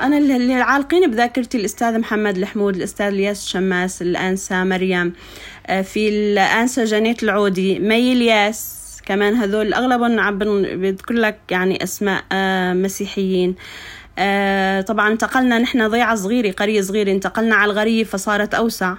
أنا 0.05 0.17
اللي 0.17 0.53
عالقين 0.53 1.11
بذاكرتي 1.11 1.57
الأستاذ 1.57 1.99
محمد 1.99 2.37
الحمود 2.37 2.75
الأستاذ 2.75 3.05
الياس 3.05 3.43
الشماس 3.43 4.01
الأنسة 4.01 4.63
مريم 4.63 5.13
آه، 5.67 5.81
في 5.81 6.09
الأنسة 6.09 6.83
جنيت 6.83 7.23
العودي 7.23 7.79
مي 7.79 8.13
الياس 8.13 8.77
كمان 9.05 9.35
هذول 9.35 9.73
أغلبهم 9.73 10.19
عم 10.19 10.37
بذكر 10.37 11.13
لك 11.13 11.37
يعني 11.51 11.83
أسماء 11.83 12.23
آه، 12.31 12.73
مسيحيين. 12.73 13.55
آه، 14.19 14.81
طبعا 14.81 15.11
انتقلنا 15.11 15.59
نحن 15.59 15.87
ضيعة 15.87 16.15
صغيرة 16.15 16.51
قرية 16.51 16.81
صغيرة 16.81 17.11
انتقلنا 17.11 17.55
على 17.55 17.71
الغرية 17.71 18.03
فصارت 18.03 18.53
أوسع. 18.53 18.95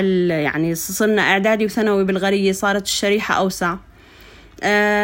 ال- 0.00 0.30
يعني 0.30 0.74
صرنا 0.74 1.22
إعدادي 1.22 1.64
وثانوي 1.64 2.04
بالغرية 2.04 2.52
صارت 2.52 2.82
الشريحة 2.86 3.34
أوسع. 3.34 3.72
آه، 3.72 3.78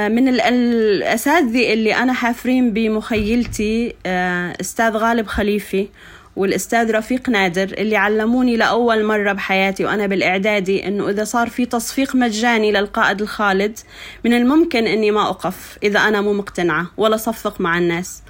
من 0.09 0.29
ال- 0.29 0.41
الأساتذة 0.41 1.73
اللي 1.73 1.95
أنا 1.95 2.13
حافرين 2.13 2.73
بمخيلتي 2.73 3.95
آه، 4.07 4.57
أستاذ 4.61 4.91
غالب 4.97 5.27
خليفي 5.27 5.89
والأستاذ 6.37 6.91
رفيق 6.97 7.29
نادر 7.29 7.65
اللي 7.79 7.97
علموني 7.97 8.57
لأول 8.57 9.05
مرة 9.05 9.33
بحياتي 9.33 9.85
وأنا 9.85 10.07
بالإعدادي 10.07 10.87
إنه 10.89 11.09
إذا 11.11 11.25
صار 11.25 11.49
في 11.49 11.67
تصفيق 11.67 12.17
مجاني 12.17 12.73
للقائد 12.73 13.21
الخالد 13.23 13.79
من 14.25 14.33
الممكن 14.35 14.87
إني 14.87 15.11
ما 15.11 15.23
أقف 15.31 15.79
إذا 15.83 15.99
أنا 16.01 16.21
مو 16.21 16.33
مقتنعة 16.33 16.87
ولا 16.97 17.17
صفق 17.17 17.61
مع 17.61 17.79
الناس. 17.79 18.23
آه، 18.23 18.30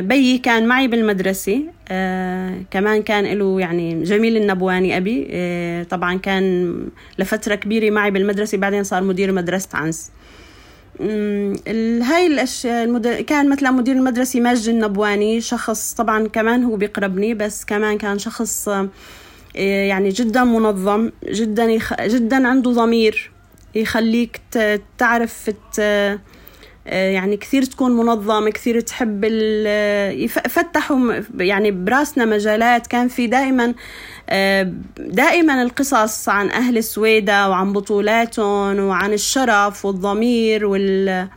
بيي 0.00 0.38
كان 0.38 0.66
معي 0.66 0.88
بالمدرسة 0.88 1.62
آه، 1.88 2.62
كمان 2.70 3.02
كان 3.02 3.24
له 3.24 3.60
يعني 3.60 4.02
جميل 4.02 4.36
النبواني 4.36 4.96
أبي 4.96 5.28
آه، 5.30 5.82
طبعا 5.82 6.18
كان 6.18 6.76
لفترة 7.18 7.54
كبيرة 7.54 7.90
معي 7.90 8.10
بالمدرسة 8.10 8.58
بعدين 8.58 8.84
صار 8.84 9.02
مدير 9.02 9.32
مدرسة 9.32 9.68
عنز 9.74 10.10
أمم، 11.00 11.54
هاي 12.02 12.26
الأشياء 12.26 12.84
المد... 12.84 13.08
كان 13.08 13.48
مثلا 13.48 13.70
مدير 13.70 13.96
المدرسة 13.96 14.40
ماجد 14.40 14.68
النبواني 14.68 15.40
شخص 15.40 15.94
طبعا 15.94 16.28
كمان 16.28 16.64
هو 16.64 16.76
بيقربني 16.76 17.34
بس 17.34 17.64
كمان 17.64 17.98
كان 17.98 18.18
شخص 18.18 18.68
آه، 18.68 18.88
يعني 19.56 20.08
جدا 20.08 20.44
منظم 20.44 21.10
جدا 21.32 21.64
يخ... 21.64 22.02
جدا 22.02 22.48
عنده 22.48 22.70
ضمير 22.70 23.30
يخليك. 23.74 24.40
تعرف 24.98 25.50
ت... 25.74 25.80
آه، 26.86 27.10
يعني 27.10 27.36
كثير 27.36 27.62
تكون 27.64 27.92
منظم 27.96 28.48
كثير 28.48 28.80
تحب 28.80 29.20
ال- 29.24 30.20
يف- 30.20 30.38
فتحوا 30.38 30.96
م- 30.96 31.24
يعني 31.40 31.70
براسنا 31.70 32.24
مجالات. 32.24 32.86
كان 32.86 33.08
في 33.08 33.26
دائما 33.26 33.74
آه، 34.28 34.72
دائما 34.98 35.62
القصص 35.62 36.28
عن 36.28 36.50
أهل 36.50 36.78
السويدة 36.78 37.48
وعن 37.50 37.72
بطولاتهم 37.72 38.78
وعن 38.80 39.12
الشرف 39.12 39.84
والضمير 39.84 40.66
وال 40.66 41.28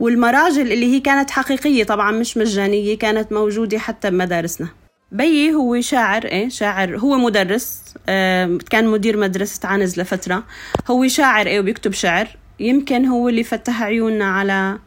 والمراجل 0.00 0.72
اللي 0.72 0.94
هي 0.94 1.00
كانت 1.00 1.30
حقيقية 1.30 1.84
طبعا 1.84 2.12
مش 2.12 2.36
مجانية 2.36 2.98
كانت 2.98 3.32
موجودة 3.32 3.78
حتى 3.78 4.10
بمدارسنا. 4.10 4.68
بيي 5.12 5.54
هو 5.54 5.80
شاعر 5.80 6.24
إيه 6.24 6.48
شاعر 6.48 6.98
هو 6.98 7.16
مدرس 7.18 7.80
آه، 8.08 8.58
كان 8.70 8.86
مدير 8.88 9.16
مدرسة 9.16 9.68
عنز 9.68 10.00
لفترة. 10.00 10.44
هو 10.90 11.08
شاعر 11.08 11.46
إيه 11.46 11.60
وبيكتب 11.60 11.92
شعر. 11.92 12.28
يمكن 12.60 13.06
هو 13.06 13.28
اللي 13.28 13.42
فتح 13.44 13.82
عيوننا 13.82 14.24
على 14.24 14.78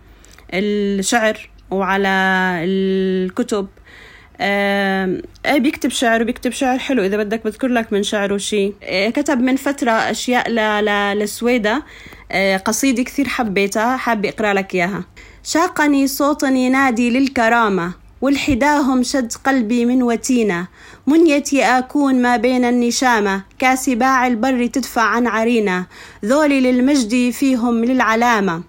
الشعر 0.54 1.50
وعلى 1.72 2.10
الكتب. 2.64 3.68
آه، 4.40 5.22
بيكتب 5.58 5.90
شعر 5.90 6.22
وبيكتب 6.22 6.52
شعر 6.52 6.78
حلو. 6.80 7.04
إذا 7.06 7.18
بدك 7.18 7.44
بذكر 7.46 7.68
لك 7.68 7.94
من 7.94 8.04
شعره 8.04 8.38
شيء 8.38 8.74
آه، 8.84 9.10
كتب 9.10 9.40
من 9.42 9.56
فترة 9.56 9.92
أشياء 9.92 10.50
ل- 10.50 11.18
آه، 12.32 12.58
قصيدة 12.58 13.04
كثير 13.04 13.28
حبيتها. 13.28 13.98
حابة 13.98 14.30
أقرأ 14.30 14.54
لك 14.54 14.76
إياها. 14.76 15.04
شاقني 15.44 16.08
صوت 16.08 16.44
ينادي 16.44 17.10
للكرامة. 17.10 18.03
والحداهم 18.24 19.04
شد 19.04 19.34
قلبي 19.46 19.86
من 19.86 20.04
وتينة. 20.04 20.68
منيتي 21.08 21.64
أكون 21.64 22.22
ما 22.22 22.38
بين 22.38 22.66
النشامة. 22.66 23.44
كاسباع 23.60 24.28
البر 24.28 24.66
تدفع 24.66 25.02
عن 25.02 25.28
عرينة. 25.28 25.86
ذولي 26.26 26.60
للمجد 26.60 27.30
فيهم 27.30 27.86
للعلامة. 27.86 28.64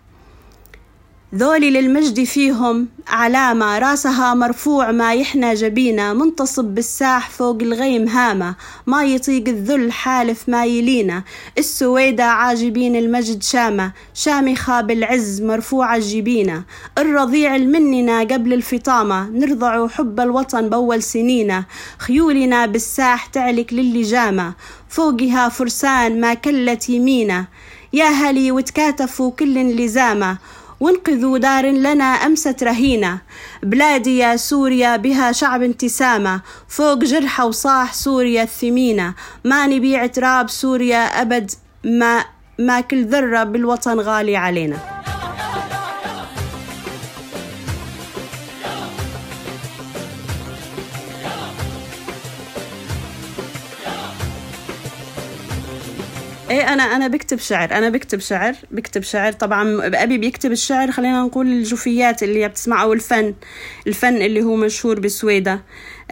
ذولي 1.36 1.70
للمجد 1.70 2.24
فيهم 2.24 2.88
علامة 3.08 3.78
راسها 3.78 4.34
مرفوع 4.34 4.90
ما 4.90 5.14
يحنى 5.14 5.54
جبينة 5.54 6.12
منتصب 6.12 6.64
بالساح 6.64 7.30
فوق 7.30 7.62
الغيم 7.62 8.08
هامة 8.08 8.54
ما 8.86 9.04
يطيق 9.04 9.48
الذل 9.48 9.92
حالف 9.92 10.48
ما 10.48 10.64
يلينا 10.64 11.24
السويدة 11.58 12.24
عاجبين 12.24 12.96
المجد 12.96 13.42
شامة 13.42 13.92
شامخة 14.14 14.80
بالعز 14.80 15.42
مرفوعة 15.42 15.96
الجبينة. 15.96 16.64
الرضيع 16.98 17.56
المننا 17.56 18.20
قبل 18.20 18.52
الفطامة 18.52 19.30
نرضع 19.30 19.88
حب 19.88 20.20
الوطن 20.20 20.68
بول 20.68 21.02
سنينا 21.02 21.64
خيولنا 21.98 22.66
بالساح 22.66 23.26
تعلك 23.26 23.72
للجامة 23.72 24.54
فوقها 24.88 25.48
فرسان 25.48 26.20
ما 26.20 26.34
كلت 26.34 26.88
يمينة. 26.88 27.46
يا 27.92 28.08
هلي 28.08 28.52
وتكاتفوا 28.52 29.30
كل 29.30 29.54
لزامة 29.54 30.38
وانقذوا 30.84 31.38
دار 31.38 31.66
لنا 31.66 32.04
أمست 32.04 32.62
رهينة. 32.62 33.18
بلادي 33.62 34.18
يا 34.18 34.36
سوريا 34.36 34.96
بها 34.96 35.32
شعب 35.32 35.62
انتسامة. 35.62 36.40
فوق 36.68 36.98
جرحى 36.98 37.42
وصاح 37.42 37.94
سوريا 37.94 38.42
الثمينة. 38.42 39.14
ما 39.44 39.66
نبيع 39.66 40.06
تراب 40.06 40.50
سوريا 40.50 41.22
أبد 41.22 41.50
ما 41.84 42.24
ما 42.58 42.80
كل 42.80 43.04
ذرة 43.04 43.44
بالوطن 43.44 44.00
غالي 44.00 44.36
علينا. 44.36 44.93
إيه 56.54 56.72
أنا 56.72 56.82
أنا 56.82 57.08
بكتب 57.08 57.38
شعر 57.38 57.72
أنا 57.72 57.88
بكتب 57.88 58.20
شعر 58.20 58.54
بكتب 58.70 59.02
شعر. 59.02 59.32
طبعا 59.32 59.86
أبي 60.02 60.18
بيكتب 60.18 60.52
الشعر 60.52 60.90
خلينا 60.90 61.22
نقول 61.22 61.46
الجوفيات 61.46 62.22
اللي 62.22 62.48
بتسمع 62.48 62.82
أو 62.82 62.92
الفن 62.92 63.34
الفن 63.86 64.16
اللي 64.22 64.42
هو 64.42 64.56
مشهور 64.56 65.00
بسويدة. 65.00 65.62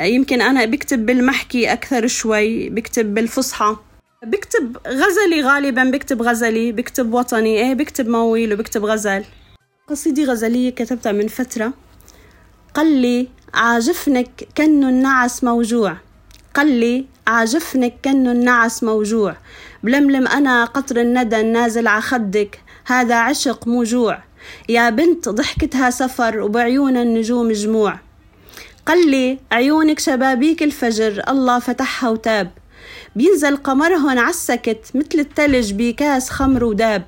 يمكن 0.01 0.43
أنا 0.43 0.65
بكتب 0.65 1.07
بالمحكي 1.07 1.73
أكثر 1.73 2.07
شوي 2.07 2.69
بكتب 2.69 3.15
بالفصحى. 3.15 3.77
بكتب 4.27 4.77
غزلي 4.89 5.43
غالبا 5.43 5.85
بكتب 5.85 6.23
غزلي 6.23 6.73
بكتب 6.73 7.15
وطني 7.15 7.59
إيه 7.59 7.75
بكتب 7.75 8.09
مواويل 8.09 8.53
وبكتب 8.53 8.85
غزل 8.85 9.25
قصيدة 9.89 10.23
غزلية 10.23 10.71
كتبتها 10.71 11.13
من 11.13 11.29
فترة. 11.29 11.73
قال 12.75 12.87
لي 12.87 13.29
عاجفنك 13.55 14.49
كن 14.57 14.85
النعس 14.85 15.45
موجوع. 15.45 15.97
قال 16.55 16.67
لي 16.67 17.07
عجفنك 17.27 17.95
كأنه 18.03 18.33
النعس 18.33 18.83
موجوع. 18.83 19.37
بلملم 19.83 20.29
أنا 20.29 20.65
قطر 20.65 21.01
الندى 21.01 21.41
النازل 21.41 21.87
عخدك 21.87 22.61
هذا 22.87 23.15
عشق 23.15 23.69
موجوع. 23.69 24.23
يا 24.69 24.91
بنت 24.91 25.29
ضحكتها 25.29 25.91
سفر 25.91 26.41
وبعيون 26.41 26.97
النجوم 26.97 27.53
جموع. 27.53 27.99
قلي 28.87 29.39
عيونك 29.53 29.99
شبابيك 29.99 30.63
الفجر. 30.63 31.23
الله 31.29 31.59
فتحها 31.59 32.11
وتاب. 32.11 32.51
بينزل 33.17 33.57
قمرهن 33.57 34.19
عالسكت 34.19 34.87
مثل 34.95 35.19
التلج 35.19 35.73
بكاس 35.73 36.31
خمر 36.31 36.65
وداب. 36.65 37.03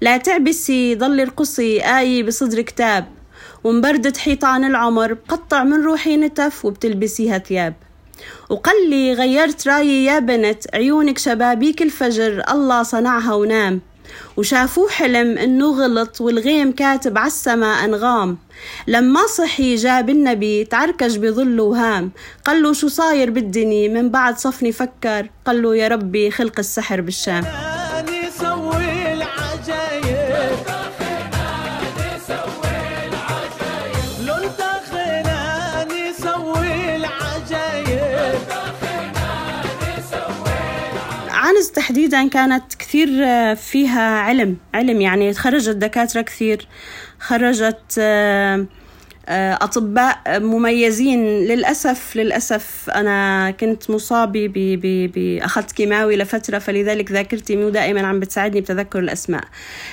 لا 0.00 0.16
تعبسي 0.16 0.94
ضل 0.94 1.20
ارقصي 1.20 1.80
آي 1.98 2.22
بصدر 2.22 2.60
كتاب 2.60 3.06
ومبردة 3.64 4.12
حيطان 4.18 4.64
العمر 4.64 5.12
بقطع 5.12 5.64
من 5.64 5.82
روحي 5.82 6.16
نتف 6.16 6.64
وبتلبسيها 6.64 7.38
ثياب. 7.38 7.74
وقلي 8.50 9.12
غيرت 9.12 9.68
رأيي 9.68 10.04
يا 10.04 10.18
بنت 10.18 10.64
عيونك 10.74 11.18
شبابيك 11.18 11.82
الفجر 11.82 12.42
الله 12.52 12.82
صنعها 12.82 13.34
ونام. 13.34 13.80
وشافوه 14.36 14.88
حلم 14.88 15.38
إنه 15.38 15.70
غلط 15.70 16.20
والغيم 16.20 16.72
كاتب 16.72 17.18
عالسما 17.18 17.66
أنغام. 17.66 18.38
لما 18.86 19.26
صحي 19.26 19.74
جاب 19.74 20.10
النبي 20.10 20.64
تعركش 20.64 21.16
بظل 21.16 21.60
وهام. 21.60 22.10
قال 22.44 22.62
له 22.62 22.72
شو 22.72 22.88
صاير 22.88 23.30
بالدني 23.30 23.88
من 23.88 24.08
بعد 24.08 24.38
صفني 24.38 24.72
فكر. 24.72 25.30
قال 25.44 25.62
له 25.62 25.76
يا 25.76 25.88
ربي 25.88 26.30
خلق 26.30 26.58
السحر 26.58 27.00
بالشام. 27.00 27.44
عنز 41.60 41.70
تحديدا 41.70 42.28
كانت 42.28 42.74
كثير 42.74 43.08
آه، 43.24 43.54
فيها 43.54 44.20
علم 44.20 44.56
علم 44.74 45.00
يعني 45.00 45.34
خرجت 45.34 45.76
دكاترة 45.76 46.22
كثير 46.22 46.68
خرجت 47.18 47.94
آه، 47.98 48.66
آه، 49.28 49.54
أطباء 49.54 50.20
مميزين. 50.28 51.24
للأسف 51.24 52.16
للأسف 52.16 52.90
أنا 52.90 53.50
كنت 53.50 53.90
مصابة 53.90 54.50
بأخذت 55.14 55.72
كيماوي 55.72 56.16
لفترة 56.16 56.58
فلذلك 56.58 57.12
ذاكرتي 57.12 57.56
مو 57.56 57.68
دائما 57.68 58.06
عم 58.06 58.20
بتساعدني 58.20 58.60
بتذكر 58.60 58.98
الأسماء. 58.98 59.44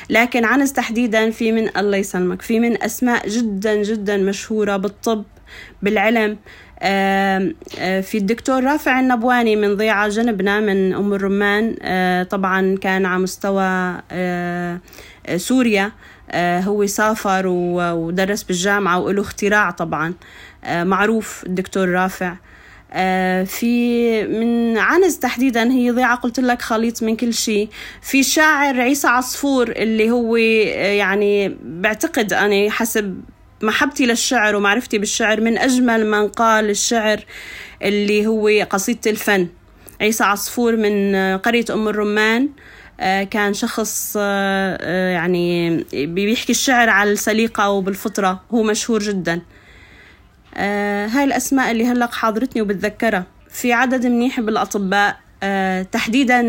لكن 0.10 0.46
عنز 0.46 0.72
تحديدا 0.72 1.32
في 1.32 1.52
من 1.52 1.78
الله 1.78 1.98
يسلمك 1.98 2.42
في 2.42 2.60
من 2.60 2.84
أسماء 2.84 3.30
جدا 3.30 3.84
جدا 3.84 4.18
مشهورة 4.18 4.78
بالطب. 4.78 5.24
بالعلم. 5.82 6.38
في 8.02 8.16
الدكتور 8.16 8.64
رافع 8.64 9.00
النبواني 9.00 9.56
من 9.56 9.76
ضيعة 9.76 10.08
جنبنا 10.08 10.60
من 10.60 10.94
أم 10.94 11.14
الرمان. 11.14 11.76
طبعا 12.24 12.78
كان 12.82 13.06
على 13.06 13.22
مستوى 13.22 13.98
سوريا. 15.36 15.92
هو 16.36 16.86
سافر 16.86 17.44
ودرس 17.48 18.44
بالجامعة 18.44 19.00
وله 19.00 19.22
اختراع 19.22 19.72
طبعا. 19.72 20.14
معروف 20.70 21.44
الدكتور 21.46 21.90
رافع. 21.90 22.36
في 23.46 24.24
من 24.28 24.78
عنز 24.78 25.18
تحديدا 25.18 25.72
هي 25.72 25.92
ضيعة 25.92 26.16
قلت 26.16 26.40
لك 26.40 26.62
خليط 26.62 27.04
من 27.04 27.16
كل 27.16 27.34
شيء. 27.34 27.70
في 28.02 28.24
شاعر 28.24 28.82
عيسى 28.82 29.08
عصفور 29.08 29.72
اللي 29.72 30.12
هو 30.12 30.36
يعني 30.36 31.58
بعتقد 31.64 32.34
أنا 32.34 32.72
حسب 32.72 33.22
محبتي 33.62 34.06
للشعر 34.06 34.56
ومعرفتي 34.56 34.98
بالشعر 34.98 35.42
من 35.42 35.58
أجمل 35.58 36.12
من 36.12 36.28
قال 36.28 36.70
الشعر 36.70 37.26
اللي 37.84 38.28
هو 38.28 38.50
قصيدة 38.70 39.12
الفن. 39.12 39.48
عيسى 40.02 40.24
عصفور 40.24 40.76
من 40.76 41.16
قرية 41.38 41.66
أم 41.70 41.88
الرمان 41.88 42.50
آه، 43.00 43.24
كان 43.24 43.54
شخص 43.54 44.18
آه، 44.20 44.78
آه، 44.82 45.12
يعني 45.12 45.78
بيحكي 45.94 46.52
الشعر 46.52 46.90
على 46.90 47.12
السليقة 47.12 47.70
وبالفطرة. 47.70 48.42
هو 48.52 48.64
مشهور 48.64 49.00
جدا. 49.00 49.42
هاي 51.14 51.24
الأسماء 51.24 51.72
اللي 51.72 51.86
هلق 51.86 52.14
حاضرتني 52.14 52.62
وبتذكرها. 52.62 53.26
في 53.50 53.74
عدد 53.74 54.06
منيح 54.06 54.40
بالأطباء. 54.40 55.20
تحديدا 55.92 56.42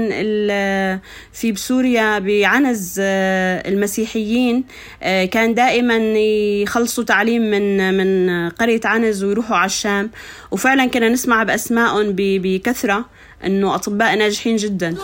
في 1.33 1.53
بسوريا 1.53 2.19
بعنز 2.19 2.97
آه، 3.01 3.69
المسيحيين 3.69 4.65
آه، 5.03 5.25
كان 5.25 5.55
دائما 5.55 5.97
يخلصوا 6.63 7.05
تعليم 7.05 7.43
من 7.43 7.95
من 7.95 8.49
قرية 8.49 8.81
عنز 8.85 9.25
ويروحوا 9.25 9.57
على 9.57 9.67
الشام. 9.67 10.11
وفعلا 10.51 10.87
كنا 10.87 11.09
نسمع 11.09 11.43
بأسمائهم 11.43 12.13
بكثرة 12.17 13.05
إنه 13.45 13.75
أطباء 13.75 14.17
ناجحين 14.17 14.57
جدا. 14.57 14.97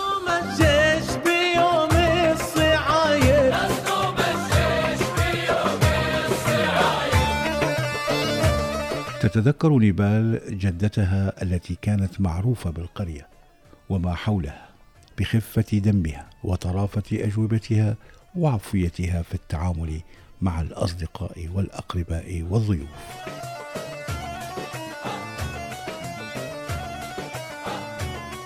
تتذكر 9.20 9.78
نيبال 9.78 10.40
جدتها 10.50 11.32
التي 11.42 11.76
كانت 11.82 12.20
معروفة 12.20 12.70
بالقرية. 12.70 13.33
وما 13.88 14.14
حولها 14.14 14.68
بخفة 15.18 15.78
دمها 15.78 16.30
وطرافة 16.44 17.02
أجوبتها 17.12 17.96
وعفويتها 18.36 19.22
في 19.22 19.34
التعامل 19.34 20.00
مع 20.42 20.60
الأصدقاء 20.60 21.48
والأقرباء 21.54 22.46
والضيوف. 22.50 22.88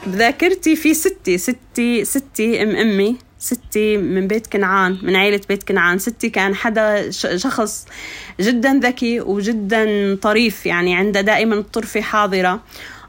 بذاكرتي 0.06 0.76
في 0.76 0.94
ستي 0.94 1.38
ستي 1.38 2.04
ستي 2.04 2.62
أم 2.62 2.76
أمي 2.76 3.16
ستي 3.38 3.96
من 3.96 4.28
بيت 4.28 4.46
كنعان 4.46 4.98
من 5.02 5.16
عائلة 5.16 5.40
بيت 5.48 5.62
كنعان. 5.62 5.98
ستي 5.98 6.30
كان 6.30 6.54
حدا 6.54 7.10
شخص 7.36 7.86
جدا 8.40 8.80
ذكي 8.82 9.20
وجدا 9.20 10.14
طريف 10.14 10.66
يعني 10.66 10.96
عنده 10.96 11.20
دائما 11.20 11.54
الطرفة 11.54 12.00
حاضرة. 12.00 12.60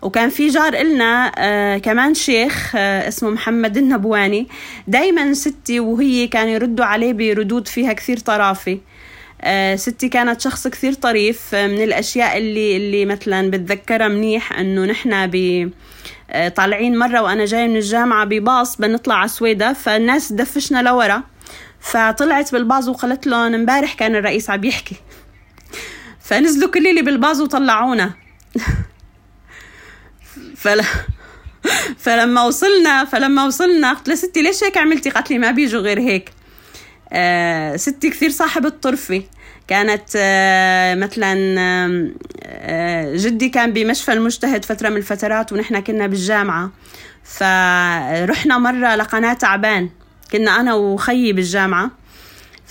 وكان 0.02 0.30
في 0.30 0.48
جار 0.48 0.74
إلنا 0.74 1.32
آه 1.38 1.78
كمان 1.78 2.14
شيخ 2.14 2.76
آه 2.76 3.08
اسمه 3.08 3.30
محمد 3.30 3.78
النبواني. 3.78 4.48
دايما 4.88 5.34
ستي 5.34 5.80
وهي 5.80 6.28
كانوا 6.28 6.52
يردوا 6.52 6.86
عليه 6.86 7.14
بردود 7.14 7.68
فيها 7.68 7.94
كثير 7.94 8.20
طرافة 8.20 8.78
آه 9.42 9.76
ستي 9.76 10.10
كانت 10.10 10.42
شخص 10.42 10.68
كثير 10.68 10.94
طريف 10.94 11.56
من 11.56 11.84
الأشياء 11.84 12.38
اللي 12.38 12.78
اللي 12.78 13.06
مثلا 13.06 13.52
بتذكرها 13.52 14.08
منيح 14.08 14.60
إنه 14.60 14.86
نحن 14.86 15.28
ب 15.28 15.70
طالعين 16.56 16.98
مرة 16.98 17.22
وأنا 17.22 17.46
جاي 17.46 17.68
من 17.68 17.76
الجامعة 17.76 18.26
بباص 18.26 18.78
بنطلع 18.78 19.16
على 19.16 19.28
سويدة 19.28 19.74
فالناس 19.74 20.34
دفشنا 20.34 20.82
لورا. 20.82 21.24
فطلعت 21.80 22.52
بالباص 22.52 22.88
وقالت 22.88 23.28
لهم 23.28 23.54
امبارح 23.54 23.94
كان 23.94 24.16
الرئيس 24.16 24.50
عم 24.50 24.64
يحكي. 24.64 24.96
فنزلوا 26.22 26.72
كل 26.72 26.88
اللي 26.88 27.02
بالباص 27.02 27.40
وطلعونا. 27.40 28.14
فل... 30.60 30.82
فلما 31.98 32.44
وصلنا 32.44 33.06
فلما 33.06 33.46
وصلنا 33.46 33.94
قلت 33.94 34.10
لستي 34.10 34.42
ليش 34.42 34.64
هيك 34.64 34.78
عملتي؟ 34.78 35.10
قالت 35.10 35.32
لي 35.32 35.38
ما 35.38 35.52
بيجوا 35.52 35.82
غير 35.82 36.00
هيك. 36.00 36.32
آه 37.14 37.76
ستي 37.76 38.10
كثير 38.10 38.30
صاحبة 38.30 38.70
طرفة 38.70 39.24
كانت 39.68 40.10
آه 40.16 40.96
مثلا 40.96 41.36
آه 42.44 43.16
جدي 43.16 43.50
كان 43.50 43.74
بمشفى 43.74 44.14
المجتهد 44.14 44.66
فترة 44.66 44.90
من 44.90 44.98
الفترات 44.98 45.54
ونحن 45.54 45.80
كنا 45.80 46.08
بالجامعة. 46.08 46.72
فرحنا 47.24 48.58
مرة 48.58 48.96
لقناة 48.96 49.34
تعبان. 49.34 49.90
كنا 50.32 50.60
أنا 50.60 50.74
وخيي 50.74 51.34
بالجامعة. 51.34 51.92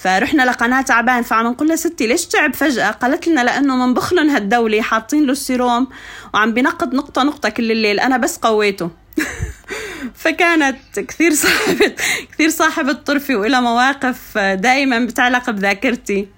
فرحنا 0.02 0.42
لقيناه 0.42 0.82
تعبان 0.82 1.22
فعم 1.22 1.46
نقول 1.46 1.68
لها 1.68 1.76
ستي 1.76 2.06
ليش 2.06 2.26
تعب 2.26 2.54
فجأة؟ 2.54 2.90
قالت 2.90 3.28
لنا 3.28 3.40
لأنه 3.40 3.86
منبخ 3.86 4.12
لهم 4.12 4.30
هالدولة 4.30 4.82
حاطين 4.82 5.26
له 5.26 5.32
السيروم 5.32 5.88
وعم 6.34 6.54
بنقد 6.54 6.94
نقطة 6.94 7.22
نقطة 7.22 7.48
كل 7.48 7.72
الليل 7.72 8.00
أنا 8.00 8.16
بس 8.16 8.36
قويته. 8.36 8.90
فكانت 10.14 11.00
كثير 11.00 11.34
صاحبة 11.34 11.94
كثير 12.32 12.48
صاحبة 12.48 12.92
طرفة 12.92 13.34
وإلها 13.34 13.60
مواقف 13.60 14.38
دائما 14.38 14.98
بتعلق 14.98 15.50
بذاكرتي 15.50 16.28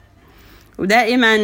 ودائما 0.78 1.36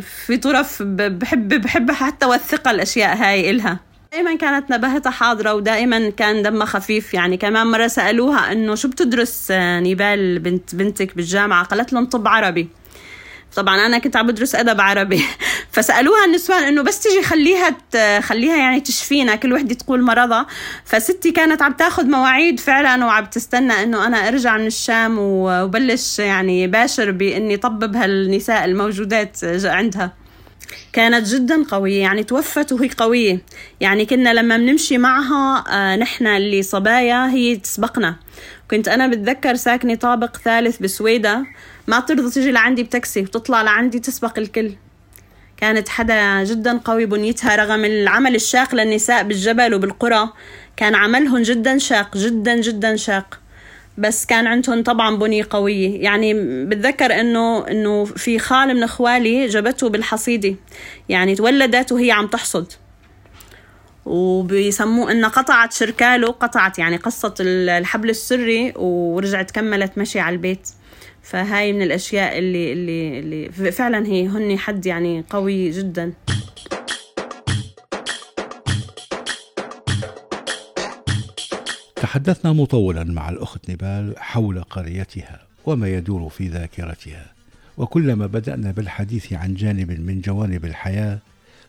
في 0.00 0.36
طرف 0.36 0.82
بحب 0.82 1.48
بحب 1.48 1.90
حتى 1.90 2.26
وثق 2.26 2.68
الأشياء 2.68 3.16
هاي 3.16 3.50
إلها. 3.50 3.85
دائما 4.16 4.34
كانت 4.36 4.70
نباهتها 4.72 5.10
حاضرة 5.10 5.54
ودائما 5.54 6.10
كان 6.10 6.42
دمها 6.42 6.66
خفيف. 6.66 7.14
يعني 7.14 7.36
كمان 7.36 7.66
مرة 7.66 7.86
سألوها 7.86 8.52
إنه 8.52 8.74
شو 8.74 8.88
بتدرس 8.88 9.48
آه، 9.50 9.80
نيبال 9.80 10.38
بنت 10.38 10.74
بنتك 10.74 11.16
بالجامعة؟ 11.16 11.64
قالت 11.64 11.92
لهم 11.92 12.06
طب 12.06 12.28
عربي. 12.28 12.68
طبعا 13.56 13.86
أنا 13.86 13.98
كنت 13.98 14.16
عم 14.16 14.26
بدرس 14.26 14.54
أدب 14.54 14.80
عربي. 14.80 15.24
فسألوها 15.72 16.24
النسوان 16.24 16.62
إنه 16.62 16.82
بس 16.82 17.00
تجي 17.00 17.22
خليها 17.22 17.76
خليها 18.20 18.56
يعني 18.56 18.80
تشفينا 18.80 19.36
كل 19.36 19.52
وحدة 19.52 19.74
تقول 19.74 20.02
مرضها. 20.02 20.46
فستي 20.84 21.30
كانت 21.30 21.62
عم 21.62 21.72
تاخذ 21.72 22.06
مواعيد 22.06 22.60
فعلا 22.60 23.04
وعم 23.04 23.24
تستنى 23.24 23.82
إنه 23.82 24.06
أنا 24.06 24.28
أرجع 24.28 24.56
من 24.56 24.66
الشام 24.66 25.16
وبلش 25.18 26.18
يعني 26.18 26.66
باشر 26.66 27.10
بإني 27.10 27.56
طبب 27.56 27.96
هالنساء 27.96 28.64
الموجودات 28.64 29.38
عندها. 29.64 30.25
كانت 30.92 31.28
جدا 31.28 31.64
قوية 31.64 32.00
يعني 32.00 32.24
توفت 32.24 32.72
وهي 32.72 32.88
قوية. 32.88 33.38
يعني 33.80 34.06
كنا 34.06 34.34
لما 34.34 34.56
بنمشي 34.56 34.98
معها 34.98 35.64
آه 35.68 35.96
نحن 35.96 36.26
اللي 36.26 36.62
صبايا 36.62 37.30
هي 37.30 37.56
تسبقنا. 37.56 38.16
كنت 38.70 38.88
أنا 38.88 39.06
بتذكر 39.06 39.54
ساكنة 39.54 39.94
طابق 39.94 40.36
ثالث 40.36 40.82
بسويدا 40.82 41.44
ما 41.86 42.00
ترضى 42.00 42.30
تجي 42.30 42.50
لعندي 42.50 42.82
بتاكسي 42.82 43.20
وتطلع 43.20 43.62
لعندي 43.62 43.98
تسبق 43.98 44.38
الكل. 44.38 44.72
كانت 45.56 45.88
حدا 45.88 46.44
جدا 46.44 46.78
قوي 46.78 47.06
بنيتها 47.06 47.56
رغم 47.56 47.84
العمل 47.84 48.34
الشاق 48.34 48.74
للنساء 48.74 49.22
بالجبل 49.22 49.74
وبالقرى 49.74 50.32
كان 50.76 50.94
عملهم 50.94 51.42
جدا 51.42 51.78
شاق 51.78 52.16
جدا 52.16 52.60
جدا 52.60 52.96
شاق. 52.96 53.40
بس 53.98 54.26
كان 54.26 54.46
عندهم 54.46 54.82
طبعا 54.82 55.16
بنية 55.16 55.46
قوية. 55.50 56.02
يعني 56.02 56.34
بتذكر 56.64 57.20
إنه 57.20 57.68
إنه 57.68 58.04
في 58.04 58.38
خال 58.38 58.74
من 58.74 58.82
إخوالي 58.82 59.46
جابته 59.46 59.88
بالحصيدة. 59.88 60.54
يعني 61.08 61.34
تولدت 61.34 61.92
وهي 61.92 62.10
عم 62.10 62.26
تحصد. 62.26 62.72
وبيسموه 64.06 65.12
إنها 65.12 65.28
قطعت 65.28 65.72
شركاله 65.72 66.26
قطعت 66.28 66.78
يعني 66.78 66.96
قصت 66.96 67.34
الحبل 67.40 68.10
السري 68.10 68.72
ورجعت 68.76 69.50
كملت 69.50 69.98
مشي 69.98 70.20
على 70.20 70.32
البيت. 70.36 70.68
فهاي 71.22 71.72
من 71.72 71.82
الأشياء 71.82 72.38
اللي 72.38 72.72
اللي 72.72 73.18
اللي 73.18 73.72
فعلا 73.72 74.06
هي 74.06 74.26
هن 74.26 74.58
حد 74.58 74.86
يعني 74.86 75.24
قوي 75.30 75.70
جدا. 75.70 76.12
تحدثنا 82.16 82.52
مطولا 82.52 83.04
مع 83.04 83.28
الأخت 83.28 83.70
نبال 83.70 84.14
حول 84.18 84.62
قريتها 84.62 85.40
وما 85.66 85.88
يدور 85.88 86.28
في 86.28 86.48
ذاكرتها. 86.48 87.32
وكلما 87.78 88.26
بدأنا 88.26 88.70
بالحديث 88.70 89.32
عن 89.32 89.54
جانب 89.54 89.90
من 89.90 90.20
جوانب 90.20 90.64
الحياة 90.64 91.18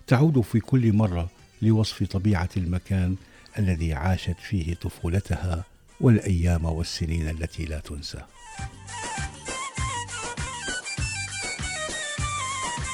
تعود 0.08 0.42
في 0.42 0.60
كل 0.60 0.94
مرة 0.94 1.30
لوصف 1.62 2.04
طبيعة 2.04 2.50
المكان 2.58 3.16
الذي 3.60 3.94
عاشت 3.94 4.36
فيه 4.50 4.74
طفولتها 4.74 5.64
والأيام 6.02 6.66
والسنين 6.66 7.30
التي 7.30 7.66
لا 7.66 7.80
تنسى. 7.80 8.22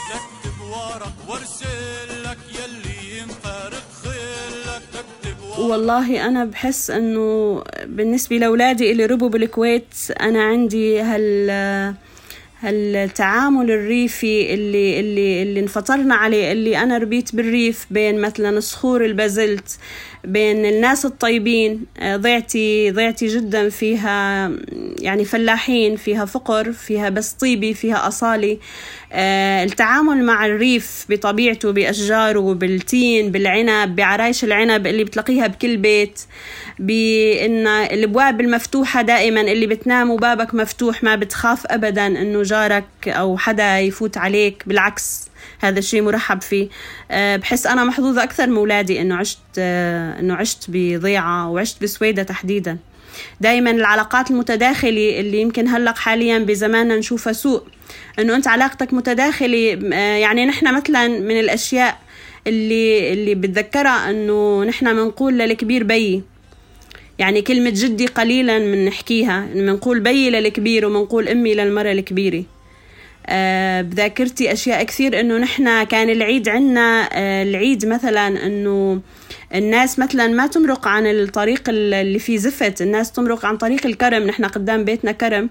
لك 0.09 0.53
بورق 0.59 1.29
وارسل 1.29 1.92
والله 5.63 6.27
أنا 6.27 6.45
بحس 6.45 6.89
إنه 6.91 7.63
بالنسبة 7.85 8.37
لأولادي 8.37 8.91
اللي 8.91 9.05
ربوا 9.05 9.29
بالكويت 9.29 9.95
أنا 10.21 10.43
عندي 10.43 11.01
هال 11.01 11.93
هالتعامل 12.61 13.71
الريفي 13.71 14.53
اللي 14.53 14.99
اللي 14.99 15.43
اللي 15.43 15.59
انفطرنا 15.59 16.15
عليه 16.15 16.51
اللي 16.51 16.77
أنا 16.77 16.97
ربيت 16.97 17.35
بالريف 17.35 17.85
بين 17.91 18.21
مثلا 18.21 18.59
صخور 18.59 19.05
البازلت 19.05 19.77
بين 20.23 20.65
الناس 20.65 21.05
الطيبين 21.05 21.85
آه، 21.99 22.15
ضيعتي 22.17 22.91
ضيعتي 22.91 23.27
جدا 23.27 23.69
فيها 23.69 24.51
يعني 24.99 25.25
فلاحين 25.25 25.95
فيها 25.95 26.25
فقر 26.25 26.71
فيها 26.71 27.09
بس 27.09 27.31
طيبي 27.31 27.73
فيها 27.73 28.07
أصالي. 28.07 28.59
آه، 29.13 29.63
التعامل 29.63 30.23
مع 30.25 30.45
الريف 30.45 31.05
بطبيعته 31.09 31.71
بأشجاره 31.71 32.53
بالتين 32.53 33.31
بالعنب 33.31 33.95
بعرايش 33.95 34.43
العنب 34.43 34.87
اللي 34.87 35.03
بتلاقيها 35.03 35.47
بكل 35.47 35.77
بيت 35.77 36.19
بأن 36.79 37.67
الأبواب 37.67 38.41
المفتوحة 38.41 39.01
دائما 39.01 39.41
اللي 39.41 39.67
بتنام 39.67 40.09
وبابك 40.11 40.55
مفتوح 40.55 41.03
ما 41.03 41.15
بتخاف 41.15 41.65
أبدا 41.67 42.07
أنه 42.07 42.43
جارك 42.43 42.85
أو 43.07 43.37
حدا 43.37 43.79
يفوت 43.79 44.17
عليك. 44.17 44.63
بالعكس 44.67 45.32
هذا 45.59 45.79
الشيء 45.79 46.01
مرحب 46.01 46.41
فيه. 46.41 46.69
آه، 47.11 47.35
بحس 47.35 47.67
أنا 47.67 47.83
محظوظة 47.83 48.23
أكثر 48.23 48.47
من 48.47 48.55
أولادي 48.55 49.01
إنه 49.01 49.15
عشت 49.15 49.39
آه، 49.59 50.19
إنه 50.19 50.33
عشت 50.33 50.65
بضيعة 50.67 51.49
وعشت 51.49 51.83
بسويدة 51.83 52.23
تحديدا. 52.23 52.77
دائما 53.41 53.71
العلاقات 53.71 54.31
المتداخلة 54.31 55.19
اللي 55.19 55.41
يمكن 55.41 55.67
هلق 55.67 55.97
حاليا 55.97 56.39
بزماننا 56.39 56.95
نشوفها 56.95 57.33
سوء. 57.33 57.63
إنه 58.19 58.35
أنت 58.35 58.47
علاقتك 58.47 58.93
متداخلة 58.93 59.79
آه، 59.93 59.95
يعني 60.17 60.45
نحن 60.45 60.75
مثلا 60.75 61.07
من 61.07 61.39
الأشياء 61.39 61.97
اللي 62.47 63.13
اللي 63.13 63.35
بتذكرها 63.35 64.09
إنه 64.09 64.63
نحن 64.63 64.93
بنقول 64.93 65.37
للكبير 65.37 65.83
بي. 65.83 66.23
يعني 67.19 67.41
كلمة 67.41 67.69
جدي 67.69 68.07
قليلا 68.07 68.59
من 68.59 68.85
نحكيها 68.85 69.47
بنقول 69.53 69.99
بي 69.99 70.29
للكبير 70.29 70.85
وبنقول 70.85 71.29
أمي 71.29 71.53
للمرة 71.53 71.91
الكبيرة. 71.91 72.43
آه 73.27 73.81
بذاكرتي 73.81 74.51
أشياء 74.53 74.83
كثير 74.83 75.19
إنه 75.19 75.37
نحنا 75.37 75.83
كان 75.83 76.09
العيد 76.09 76.49
عنا 76.49 77.09
آه 77.13 77.43
العيد 77.43 77.85
مثلا 77.85 78.45
إنه 78.45 79.01
الناس 79.55 79.99
مثلا 79.99 80.27
ما 80.27 80.47
تمرق 80.47 80.87
عن 80.87 81.05
الطريق 81.07 81.61
اللي 81.69 82.19
فيه 82.19 82.37
زفت 82.37 82.81
الناس 82.81 83.11
تمرق 83.11 83.45
عن 83.45 83.57
طريق 83.57 83.85
الكرم 83.85 84.23
نحنا 84.23 84.47
قدام 84.47 84.85
بيتنا 84.85 85.11
كرم. 85.11 85.49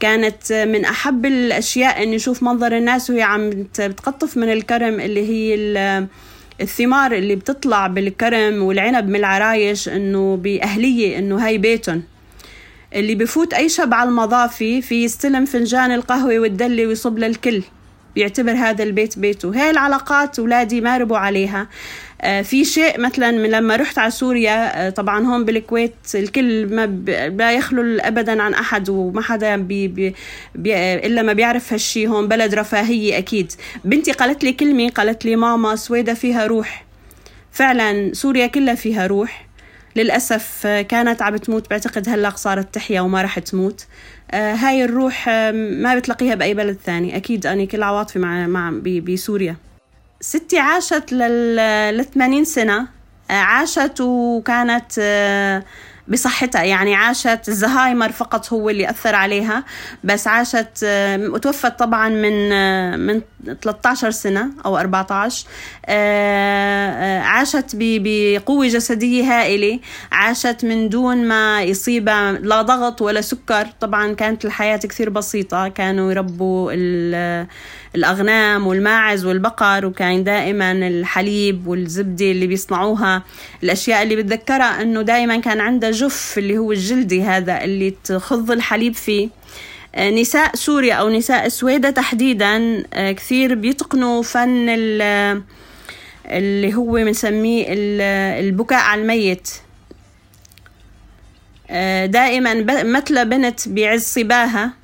كانت 0.00 0.52
من 0.52 0.84
أحب 0.84 1.26
الأشياء 1.26 2.02
إني 2.02 2.16
أشوف 2.16 2.42
منظر 2.42 2.76
الناس 2.76 3.10
وهي 3.10 3.22
عم 3.22 3.50
بتقطف 3.78 4.36
من 4.36 4.52
الكرم 4.52 5.00
اللي 5.00 5.28
هي 5.28 5.54
الثمار 6.60 7.12
اللي 7.12 7.36
بتطلع 7.36 7.86
بالكرم 7.86 8.62
والعنب 8.62 9.08
من 9.08 9.16
العرايش 9.16 9.88
إنه 9.88 10.36
بأهلية 10.36 11.18
إنه 11.18 11.46
هاي 11.46 11.58
بيتهم. 11.58 12.02
اللي 12.94 13.14
بفوت 13.14 13.54
أي 13.54 13.68
شب 13.68 13.94
على 13.94 14.08
المضافي 14.08 14.82
في 14.82 15.04
يستلم 15.04 15.44
فنجان 15.44 15.92
القهوة 15.92 16.38
والدلة 16.38 16.86
ويصب 16.86 17.18
للكل. 17.18 17.62
بيعتبر 18.14 18.52
هذا 18.52 18.84
البيت 18.84 19.18
بيته. 19.18 19.48
هاي 19.62 19.70
العلاقات 19.70 20.38
أولادي 20.38 20.80
ما 20.80 20.98
ربوا 20.98 21.18
عليها. 21.18 21.68
آه 22.22 22.42
في 22.42 22.64
شيء 22.64 23.00
مثلا 23.00 23.30
من 23.30 23.50
لما 23.50 23.76
رحت 23.76 23.98
على 23.98 24.10
سوريا 24.10 24.86
آه 24.86 24.90
طبعا 24.90 25.26
هون 25.26 25.44
بالكويت 25.44 25.94
الكل 26.14 26.66
ما 26.74 26.86
لا 27.38 27.52
يخلو 27.52 27.98
ابدا 28.00 28.42
عن 28.42 28.54
أحد 28.54 28.88
وما 28.88 29.22
حدا 29.22 29.56
بي 29.56 29.88
بي 29.88 30.14
إلا 31.06 31.22
ما 31.22 31.32
بيعرف 31.32 31.72
هالشيء 31.72 32.08
هون 32.08 32.28
بلد 32.28 32.54
رفاهية 32.54 33.18
أكيد. 33.18 33.52
بنتي 33.84 34.12
قالت 34.12 34.44
لي 34.44 34.52
كلمة 34.52 34.88
قالت 34.88 35.24
لي 35.24 35.36
ماما 35.36 35.76
سويدا 35.76 36.14
فيها 36.14 36.46
روح. 36.46 36.84
فعلا 37.52 38.14
سوريا 38.14 38.46
كلها 38.46 38.74
فيها 38.74 39.06
روح. 39.06 39.46
للأسف 39.96 40.66
كانت 40.66 41.22
عم 41.22 41.32
بتموت 41.32 41.70
بعتقد 41.70 42.08
هلأ 42.08 42.30
صارت 42.30 42.74
تحيا 42.74 43.00
وما 43.00 43.22
رح 43.22 43.38
تموت. 43.38 43.86
آه 44.30 44.54
هاي 44.54 44.84
الروح 44.84 45.28
آه 45.28 45.50
ما 45.52 45.94
بتلاقيها 45.94 46.34
بأي 46.34 46.54
بلد 46.54 46.78
ثاني. 46.86 47.16
أكيد 47.16 47.46
أنا 47.46 47.64
كل 47.64 47.82
عواطفي 47.82 48.18
مع 48.18 48.46
مع 48.46 48.70
بسوريا. 48.84 49.56
ستي 50.20 50.58
عاشت 50.58 51.12
لل 51.12 52.04
80 52.04 52.44
سنة. 52.44 52.88
آه 53.30 53.32
عاشت 53.32 54.00
وكانت 54.00 54.92
آه 54.98 55.64
بصحتها. 56.12 56.62
يعني 56.62 56.94
عاشت 56.94 57.48
الزهايمر 57.48 58.12
فقط 58.12 58.52
هو 58.52 58.70
اللي 58.70 58.90
أثر 58.90 59.14
عليها 59.14 59.64
بس 60.04 60.26
عاشت 60.26 60.78
وتوفت 61.32 61.78
طبعا 61.78 62.08
من 62.08 62.50
من 63.06 63.20
13 63.62 64.10
سنة 64.10 64.50
أو 64.66 64.78
14 64.78 65.46
عاشت 67.28 67.76
بقوة 67.76 68.66
جسدية 68.66 69.24
هائلة. 69.24 69.80
عاشت 70.12 70.64
من 70.64 70.88
دون 70.88 71.28
ما 71.28 71.62
يصيبها 71.62 72.32
لا 72.32 72.62
ضغط 72.62 73.02
ولا 73.02 73.20
سكر. 73.20 73.66
طبعا 73.80 74.12
كانت 74.12 74.44
الحياة 74.44 74.76
كثير 74.76 75.10
بسيطة. 75.10 75.68
كانوا 75.68 76.10
يربوا 76.12 76.72
الأغنام 77.96 78.66
والماعز 78.66 79.24
والبقر 79.24 79.86
وكان 79.86 80.24
دائما 80.24 80.72
الحليب 80.72 81.66
والزبدة 81.66 82.30
اللي 82.30 82.46
بيصنعوها. 82.46 83.22
الأشياء 83.62 84.02
اللي 84.02 84.16
بتذكرها 84.16 84.82
أنه 84.82 85.02
دائما 85.02 85.36
كان 85.36 85.60
عندها 85.60 85.90
جف 85.90 86.34
اللي 86.38 86.58
هو 86.58 86.72
الجلدي 86.72 87.22
هذا 87.22 87.64
اللي 87.64 87.94
تخض 88.04 88.50
الحليب 88.50 88.94
فيه. 88.94 89.28
نساء 89.98 90.56
سوريا 90.56 90.94
أو 90.94 91.10
نساء 91.10 91.48
سويدة 91.48 91.90
تحديدا 91.90 92.82
كثير 93.12 93.54
بيتقنوا 93.54 94.22
فن 94.22 94.66
اللي 96.26 96.74
هو 96.74 96.92
بنسميه 96.92 97.66
البكاء 98.40 98.80
على 98.80 99.02
الميت. 99.02 99.48
دائما 102.12 102.54
مثل 102.82 103.24
بنت 103.24 103.68
بعز 103.68 104.02
صباها. 104.02 104.81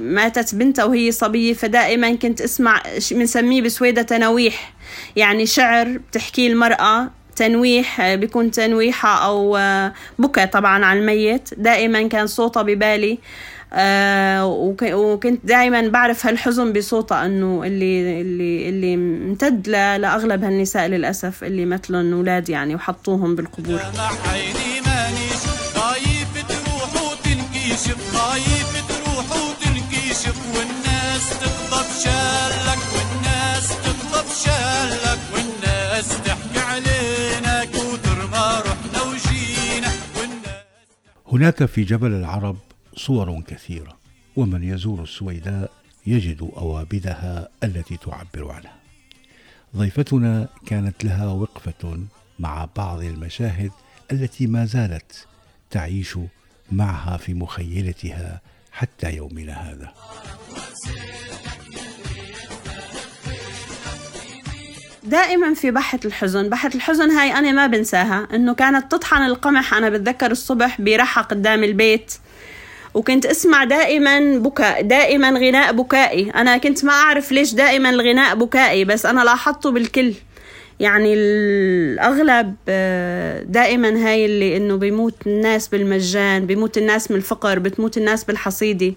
ماتت 0.00 0.54
بنتها 0.54 0.84
وهي 0.84 1.12
صبية 1.12 1.52
فدائما 1.52 2.14
كنت 2.14 2.40
أسمع 2.40 2.82
بنسميه 3.10 3.62
بسويدة 3.62 4.02
تنويح. 4.02 4.72
يعني 5.16 5.46
شعر 5.46 5.88
بتحكيه 6.10 6.48
المرأة 6.52 7.10
تنويح 7.36 8.14
بيكون 8.14 8.50
تنويحة 8.50 9.26
أو 9.26 9.58
بكى 10.18 10.46
طبعا 10.46 10.84
على 10.84 10.98
الميت. 11.00 11.48
دائما 11.56 12.08
كان 12.08 12.26
صوتها 12.26 12.62
ببالي 12.62 13.18
آه 13.72 14.46
وكنت 14.82 15.46
دائما 15.46 15.88
بعرف 15.88 16.26
هالحزن 16.26 16.72
بصوتها 16.72 17.26
إنه 17.26 17.62
اللي 17.66 18.20
اللي 18.20 18.68
اللي 18.68 18.94
امتد 18.94 19.68
لأغلب 19.68 20.44
هالنساء 20.44 20.86
للأسف 20.86 21.44
اللي 21.44 21.66
مثلهم 21.66 22.12
أولاد 22.12 22.48
يعني 22.48 22.74
وحطوهم 22.74 23.34
بالقبور. 23.36 23.80
هناك 41.34 41.64
في 41.64 41.82
جبل 41.82 42.12
العرب 42.12 42.56
صور 42.96 43.40
كثيرة 43.40 43.96
ومن 44.36 44.64
يزور 44.64 45.02
السويداء 45.02 45.70
يجد 46.06 46.50
أوابدها 46.56 47.48
التي 47.64 47.96
تعبر 47.96 48.50
عنها. 48.50 48.76
ضيفتنا 49.76 50.48
كانت 50.66 51.04
لها 51.04 51.26
وقفة 51.26 51.98
مع 52.38 52.68
بعض 52.76 53.02
المشاهد 53.02 53.70
التي 54.12 54.46
ما 54.46 54.64
زالت 54.64 55.26
تعيش 55.70 56.18
معها 56.72 57.16
في 57.16 57.34
مخيلتها 57.34 58.40
حتى 58.72 59.16
يومنا 59.16 59.52
هذا. 59.52 59.94
دائما 65.04 65.54
في 65.54 65.70
بحة 65.70 66.00
الحزن. 66.04 66.48
بحة 66.48 66.70
الحزن 66.74 67.10
هاي 67.10 67.32
أنا 67.32 67.52
ما 67.52 67.66
بنساها. 67.66 68.28
إنه 68.34 68.54
كانت 68.54 68.92
تطحن 68.92 69.26
القمح 69.26 69.74
أنا 69.74 69.88
بتذكر 69.88 70.30
الصبح 70.30 70.80
برحى 70.80 71.20
قدام 71.22 71.64
البيت. 71.64 72.12
وكنت 72.94 73.26
أسمع 73.26 73.64
دائما 73.64 74.38
بكاء 74.38 74.82
دائما 74.82 75.30
غناء 75.30 75.72
بكائي. 75.72 76.30
أنا 76.30 76.56
كنت 76.56 76.84
ما 76.84 76.92
أعرف 76.92 77.32
ليش 77.32 77.54
دائما 77.54 77.90
الغناء 77.90 78.34
بكائي 78.34 78.84
بس 78.84 79.06
أنا 79.06 79.20
لاحظته 79.20 79.70
بالكل. 79.70 80.14
يعني 80.80 81.14
الأغلب 81.14 82.54
آه، 82.68 83.42
دائما 83.42 84.08
هاي 84.08 84.26
اللي 84.26 84.56
إنه 84.56 84.76
بيموت 84.76 85.14
الناس 85.26 85.68
بالمجان 85.68 86.46
بيموت 86.46 86.78
الناس 86.78 87.10
من 87.10 87.16
الفقر 87.16 87.58
بتموت 87.58 87.96
الناس 87.96 88.24
بالحصيدة 88.24 88.94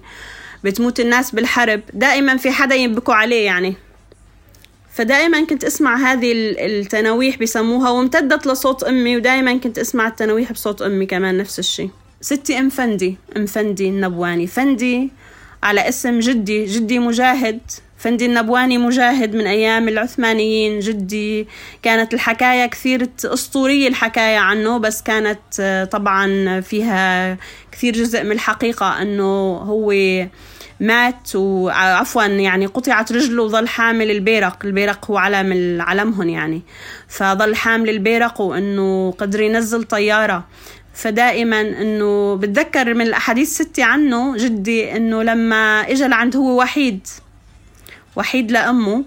بتموت 0.63 1.00
الناس 1.00 1.32
بالحرب. 1.36 1.82
دائما 1.93 2.38
في 2.38 2.52
حدا 2.52 2.76
ينبكوا 2.76 3.13
عليه 3.13 3.46
يعني. 3.46 3.87
فدائما 4.98 5.46
كنت 5.46 5.64
أسمع 5.64 5.96
هذه 5.96 6.32
التناويح 6.58 7.38
بسموها 7.38 7.90
وامتدت 7.90 8.48
لصوت 8.48 8.84
أمي 8.84 9.18
ودائما 9.18 9.58
كنت 9.58 9.80
أسمع 9.80 10.08
التناويح 10.08 10.52
بصوت 10.52 10.82
أمي 10.82 11.06
كمان 11.06 11.38
نفس 11.38 11.60
الشيء. 11.60 11.90
ستي 12.22 12.60
أم 12.60 12.70
فندي. 12.70 13.18
أم 13.38 13.46
فندي 13.46 13.90
النبواني. 13.90 14.48
فندي 14.48 15.10
على 15.64 15.90
اسم 15.90 16.20
جدي 16.20 16.66
جدي 16.66 17.00
مجاهد. 17.00 17.60
فندي 17.98 18.26
النبواني 18.26 18.78
مجاهد 18.78 19.36
من 19.36 19.48
أيام 19.48 19.88
العثمانيين. 19.88 20.80
جدي 20.80 21.48
كانت 21.84 22.14
الحكاية 22.14 22.66
كثير 22.66 23.10
أسطورية 23.26 23.88
الحكاية 23.88 24.38
عنه 24.38 24.78
بس 24.78 25.02
كانت 25.02 25.88
طبعا 25.92 26.62
فيها 26.62 27.38
كثير 27.72 27.94
جزء 27.94 28.24
من 28.24 28.32
الحقيقة 28.32 29.02
أنه 29.02 29.58
هو 29.58 29.92
مات 30.80 31.36
وعفوا 31.36 32.24
يعني 32.24 32.66
قطعت 32.66 33.12
رجله 33.12 33.44
وظل 33.44 33.68
حامل 33.68 34.12
البيرق. 34.12 34.66
البيرق 34.66 35.12
هو 35.12 35.18
علم 35.18 35.82
علمهم 35.82 36.30
يعني. 36.30 36.62
فظل 37.10 37.56
حامل 37.56 37.90
البيرق 37.90 38.42
وإنه 38.42 39.12
قدر 39.12 39.42
ينزل 39.42 39.84
طيارة. 39.84 40.48
فدائما 40.94 41.62
إنه 41.62 42.36
بتذكر 42.36 42.94
من 42.94 43.02
الأحاديث 43.02 43.50
ستي 43.50 43.84
عنه 43.84 44.38
جدي 44.38 44.96
إنه 44.96 45.24
لما 45.24 45.82
اجى 45.82 46.08
لعند 46.08 46.36
هو 46.36 46.60
وحيد 46.62 47.08
وحيد 48.16 48.52
لأمه 48.52 49.04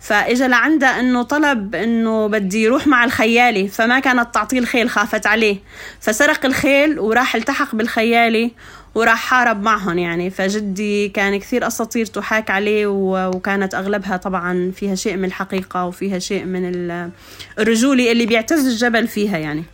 فاجى 0.00 0.46
لعندها 0.46 1.00
إنه 1.00 1.22
طلب 1.22 1.74
إنه 1.74 2.26
بدي 2.26 2.62
يروح 2.62 2.86
مع 2.86 3.04
الخيالي 3.04 3.68
فما 3.68 3.98
كانت 3.98 4.34
تعطيه 4.34 4.58
الخيل 4.58 4.90
خافت 4.90 5.26
عليه. 5.26 5.56
فسرق 6.00 6.46
الخيل 6.46 6.98
وراح 6.98 7.34
التحق 7.34 7.74
بالخيالي 7.74 8.50
وراح 8.94 9.18
حارب 9.18 9.62
معهم 9.62 9.98
يعني. 9.98 10.30
فجدي 10.30 11.08
كان 11.08 11.38
كثير 11.38 11.66
أساطير 11.66 12.06
تحاك 12.06 12.50
عليه 12.50 12.86
وكانت 12.86 13.74
أغلبها 13.74 14.16
طبعا 14.16 14.72
فيها 14.76 14.94
شيء 14.94 15.16
من 15.16 15.24
الحقيقة 15.24 15.86
وفيها 15.86 16.18
شيء 16.18 16.44
من 16.44 16.72
الرجولة 17.58 18.12
اللي 18.12 18.26
بيعتز 18.26 18.66
الجبل 18.66 19.08
فيها 19.08 19.38
يعني. 19.38 19.64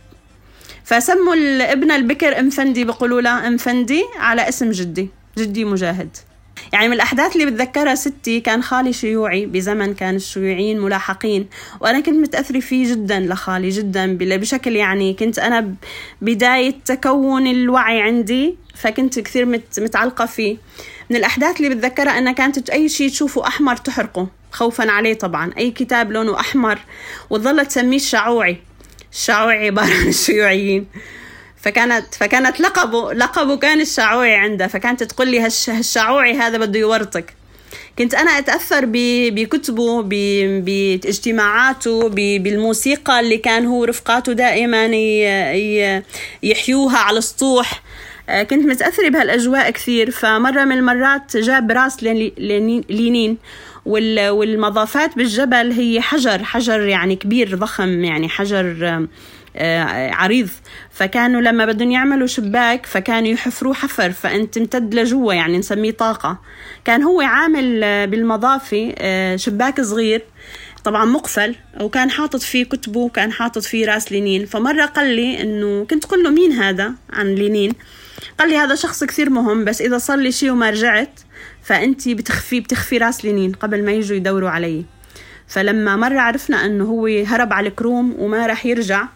فسموا 0.83 1.33
الابن 1.33 1.91
البكر 1.91 2.39
ام 2.39 2.49
فندي 2.49 2.83
بقولوا 2.83 3.21
له 3.21 3.47
ام 3.47 3.57
فندي 3.57 4.03
على 4.19 4.49
اسم 4.49 4.71
جدي 4.71 5.09
جدي 5.37 5.65
مجاهد. 5.65 6.17
يعني 6.73 6.87
من 6.87 6.93
الأحداث 6.93 7.35
اللي 7.35 7.45
بتذكرها 7.45 7.95
ستي 7.95 8.39
كان 8.39 8.63
خالي 8.63 8.93
شيوعي 8.93 9.45
بزمن 9.45 9.93
كان 9.93 10.15
الشيوعيين 10.15 10.79
ملاحقين. 10.79 11.47
وأنا 11.79 11.99
كنت 11.99 12.15
متأثرة 12.15 12.59
فيه 12.59 12.91
جدا 12.91 13.19
لخالي 13.19 13.69
جدا 13.69 14.17
بشكل 14.19 14.75
يعني 14.75 15.13
كنت 15.13 15.39
أنا 15.39 15.73
بداية 16.21 16.75
تكون 16.85 17.47
الوعي 17.47 18.01
عندي 18.01 18.55
فكنت 18.75 19.19
كثير 19.19 19.45
متعلقة 19.77 20.25
فيه. 20.25 20.57
من 21.09 21.15
الأحداث 21.15 21.57
اللي 21.57 21.75
بتذكرها 21.75 22.17
أنها 22.17 22.31
كانت 22.33 22.69
أي 22.69 22.89
شيء 22.89 23.09
تشوفه 23.09 23.47
أحمر 23.47 23.75
تحرقه 23.77 24.27
خوفا 24.51 24.91
عليه 24.91 25.13
طبعا. 25.13 25.51
أي 25.57 25.71
كتاب 25.71 26.11
لونه 26.11 26.39
أحمر 26.39 26.79
وتظل 27.29 27.65
تسميه 27.65 27.97
الشعوعي. 27.97 28.57
الشعوعي 29.11 29.65
عبارة 29.65 29.93
عن 29.93 30.07
الشيوعيين. 30.07 30.85
فكانت 31.61 32.15
فكانت 32.15 32.59
لقبه 32.59 33.13
لقبه 33.13 33.57
كان 33.57 33.81
الشعوعي 33.81 34.35
عندها 34.35 34.67
فكانت 34.67 35.03
تقول 35.03 35.27
لي 35.27 35.39
هالشعوعي 35.39 36.33
هذا 36.33 36.57
بده 36.57 36.79
يورطك. 36.79 37.33
كنت 37.97 38.13
أنا 38.13 38.31
أتأثر 38.31 38.81
بكتبه 38.85 40.01
باجتماعاته 40.61 42.09
بالموسيقى 42.09 43.19
اللي 43.19 43.37
كان 43.37 43.65
هو 43.65 43.83
رفقاته 43.83 44.33
دائما 44.33 44.85
يحيوها 46.43 46.97
على 46.97 47.17
السطوح. 47.17 47.81
آه، 48.29 48.43
كنت 48.43 48.65
متأثرة 48.65 49.09
بهالأجواء 49.09 49.69
كثير. 49.69 50.11
فمرة 50.11 50.63
من 50.63 50.77
المرات 50.77 51.37
جاب 51.37 51.71
راس 51.71 52.03
لينين 52.03 53.37
والمضافات 53.85 55.15
بالجبل 55.15 55.71
هي 55.71 56.01
حجر 56.01 56.43
حجر 56.43 56.81
يعني 56.81 57.15
كبير 57.15 57.55
ضخم 57.55 58.03
يعني 58.03 58.29
حجر 58.29 59.07
عريض. 60.11 60.49
فكانوا 60.91 61.41
لما 61.41 61.65
بدهم 61.65 61.91
يعملوا 61.91 62.27
شباك 62.27 62.85
فكانوا 62.85 63.27
يحفروه 63.29 63.73
حفر 63.73 64.11
فأنت 64.11 64.57
امتد 64.57 64.95
لجوا 64.95 65.33
يعني 65.33 65.57
نسميه 65.57 65.91
طاقة. 65.91 66.39
كان 66.85 67.03
هو 67.03 67.21
عامل 67.21 67.81
آه، 67.83 68.05
بالمضافه 68.05 68.93
آه، 68.97 69.35
شباك 69.35 69.81
صغير 69.81 70.23
طبعا 70.83 71.05
مقفل 71.05 71.55
وكان 71.81 72.11
حاطط 72.11 72.41
فيه 72.41 72.63
كتبه 72.63 72.99
وكان 72.99 73.31
حاطط 73.31 73.61
فيه 73.61 73.85
رأس 73.85 74.11
لينين. 74.11 74.45
فمرة 74.45 74.85
قال 74.85 75.07
لي 75.15 75.41
إنه 75.41 75.85
كنت 75.85 76.05
قل 76.05 76.23
له 76.23 76.29
مين 76.29 76.51
هذا؟ 76.51 76.93
عن 77.13 77.35
لينين. 77.35 77.73
قال 78.39 78.49
لي 78.49 78.57
هذا 78.57 78.75
شخص 78.75 79.03
كثير 79.03 79.29
مهم 79.29 79.65
بس 79.65 79.81
إذا 79.81 79.97
صار 79.97 80.17
لي 80.17 80.31
شيء 80.31 80.51
وما 80.51 80.69
رجعت 80.69 81.19
فأنت 81.63 82.09
بتخفي 82.09 82.59
بتخفي 82.59 82.97
رأس 82.97 83.25
لينين 83.25 83.51
قبل 83.51 83.85
ما 83.85 83.91
يجوا 83.91 84.17
يدوروا 84.17 84.49
علي. 84.49 84.85
فلما 85.47 85.95
مرة 85.95 86.19
عرفنا 86.19 86.65
إنه 86.65 86.83
هو 86.83 87.07
هرب 87.07 87.53
على 87.53 87.69
الكروم 87.69 88.15
وما 88.19 88.47
راح 88.47 88.65
يرجع 88.65 89.07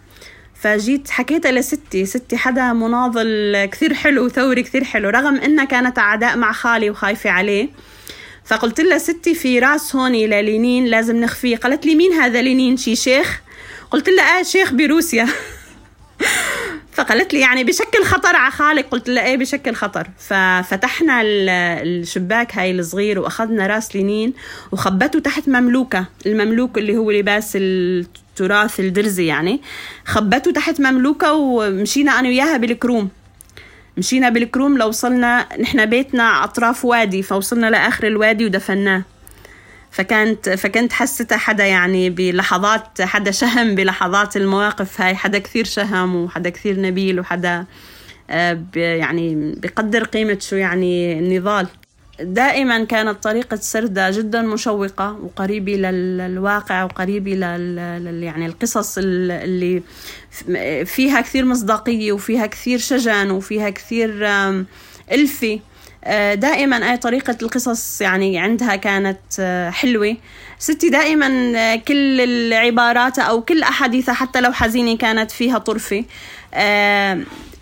فجيت 0.64 1.10
حكيتها 1.10 1.52
لستي 1.52 2.06
ستي 2.06 2.38
حدا 2.38 2.74
مناضل 2.74 3.66
كثير 3.72 3.94
حلو 3.94 4.30
ثوري 4.30 4.64
كثير 4.64 4.84
حلو 4.84 5.10
رغم 5.10 5.36
إنها 5.36 5.66
كانت 5.66 6.00
أعداء 6.00 6.38
مع 6.38 6.52
خالي 6.52 6.90
وخايفة 6.90 7.30
عليه. 7.30 7.70
فقلت 8.46 8.82
لها 8.82 8.98
ستي 8.98 9.36
في 9.36 9.60
راس 9.60 9.96
هون 9.96 10.12
للينين 10.12 10.86
لازم 10.86 11.16
نخفيه 11.16 11.58
قالت 11.58 11.86
لي 11.86 11.96
مين 11.96 12.14
هذا 12.14 12.42
لينين؟ 12.42 12.78
شي 12.78 12.96
شيخ؟ 12.96 13.42
قلت 13.92 14.10
لها 14.10 14.40
آه 14.40 14.44
شيخ 14.44 14.74
بروسيا. 14.74 15.28
فقالت 16.96 17.34
لي 17.34 17.40
يعني 17.40 17.64
بشكل 17.64 18.04
خطر 18.04 18.36
على 18.36 18.52
خالك 18.52 18.86
قلت 18.86 19.10
لها 19.10 19.26
إيه 19.26 19.38
بشكل 19.38 19.74
خطر. 19.74 20.08
ففتحنا 20.20 21.22
الشباك 21.24 22.56
هاي 22.58 22.72
الصغير 22.72 23.20
وأخذنا 23.20 23.68
راس 23.68 23.96
لينين 23.96 24.34
وخبته 24.72 25.20
تحت 25.20 25.50
مملوكة 25.50 26.06
المملوك 26.26 26.78
اللي 26.78 26.98
هو 26.98 27.12
لباس 27.12 27.58
التراث 28.34 28.80
الدرزي 28.80 29.26
يعني 29.26 29.62
خبته 30.06 30.52
تحت 30.52 30.82
مملوكة 30.82 31.34
ومشينا 31.34 32.20
أنا 32.20 32.28
وياها 32.28 32.58
بالكروم. 32.58 33.10
مشينا 33.98 34.30
بالكروم 34.30 34.78
لوصلنا 34.78 35.48
نحن 35.60 35.86
بيتنا 35.86 36.44
أطراف 36.44 36.86
وادي 36.86 37.24
فوصلنا 37.24 37.70
لآخر 37.70 38.08
الوادي 38.08 38.46
ودفناه. 38.46 39.04
فكانت 39.92 40.50
فكنت 40.50 40.94
حسيتها 40.94 41.38
حدا 41.38 41.66
يعني 41.66 42.10
بلحظات 42.10 43.02
حدا 43.02 43.32
شهم 43.32 43.76
بلحظات 43.76 44.38
المواقف 44.38 45.02
هاي 45.02 45.16
حدا 45.16 45.40
كثير 45.40 45.66
شهم 45.66 46.16
وحدا 46.16 46.50
كثير 46.50 46.82
نبيل 46.82 47.20
وحدا 47.20 47.66
آه، 48.30 48.64
يعني 48.76 49.56
بقدر 49.58 50.04
قيمة 50.04 50.38
شو 50.42 50.56
يعني 50.56 51.20
النضال. 51.20 51.68
دائما 52.20 52.84
كانت 52.84 53.24
طريقة 53.24 53.58
سردها 53.58 54.12
جدا 54.12 54.42
مشوقة 54.42 55.18
وقريبة 55.24 55.76
للواقع 55.76 56.84
وقريبة 56.84 57.32
لل 57.32 58.24
يعني 58.24 58.46
القصص 58.46 58.98
اللي 58.98 59.84
فيها 60.86 61.22
كثير 61.22 61.46
مصداقية 61.46 62.12
وفيها 62.12 62.46
كثير 62.46 62.80
شجن 62.80 63.32
وفيها 63.32 63.70
كثير 63.70 64.28
ألفي. 65.12 65.60
آه، 66.06 66.34
دائما 66.34 66.92
أي 66.92 66.98
طريقة 66.98 67.38
القصص 67.42 68.02
يعني 68.02 68.40
عندها 68.40 68.76
كانت 68.76 69.20
آه، 69.40 69.70
حلوة. 69.70 70.18
ستي 70.60 70.90
دائما 70.90 71.54
آه، 71.58 71.76
كل 71.76 72.22
العبارات 72.22 73.20
أو 73.20 73.42
كل 73.42 73.64
أحاديثها 73.64 74.14
حتى 74.14 74.42
لو 74.42 74.52
حزينة 74.52 74.98
كانت 74.98 75.32
فيها 75.32 75.58
طرفة. 75.58 76.06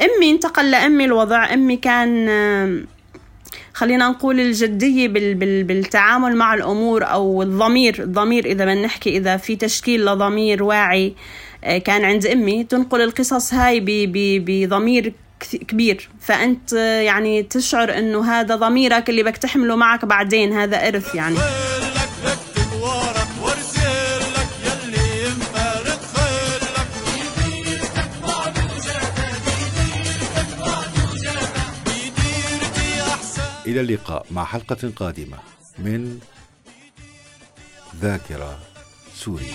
أمي 0.02 0.32
انتقل 0.32 0.72
لأمي 0.72 1.06
الوضع. 1.06 1.54
أمي 1.54 1.78
كان 1.78 2.28
خلينا 3.82 4.10
نقول 4.10 4.40
الجدية 4.40 5.08
بالتعامل 5.64 6.36
مع 6.36 6.54
الأمور 6.54 7.04
أو 7.04 7.42
الضمير 7.42 8.04
الضمير 8.04 8.46
إذا 8.46 8.66
بدنا 8.66 8.82
نحكي 8.82 9.18
إذا 9.18 9.38
في 9.38 9.56
تشكيل 9.56 10.06
لضمير 10.06 10.64
واعي 10.64 11.14
كان 11.86 12.06
عند 12.06 12.26
أمي 12.26 12.64
تنقل 12.64 13.02
القصص 13.02 13.54
هاي 13.54 13.82
بضمير 14.46 15.14
كبير. 15.68 16.10
فأنت 16.20 16.74
آه، 16.74 17.02
يعني 17.02 17.44
تشعر 17.44 17.98
أنه 17.98 18.32
هذا 18.32 18.56
ضميرك 18.56 19.10
اللي 19.10 19.24
بدك 19.24 19.38
تحمله 19.38 19.76
معك 19.76 20.06
بعدين 20.06 20.54
هذا 20.54 20.88
إرث 20.88 21.16
يعني. 21.16 21.38
إلى 33.72 33.82
اللقاء 33.82 34.26
مع 34.32 34.46
حلقة 34.46 34.92
قادمة 34.96 35.38
من 35.80 36.20
ذاكرة 38.02 38.60
سوريا. 39.16 39.54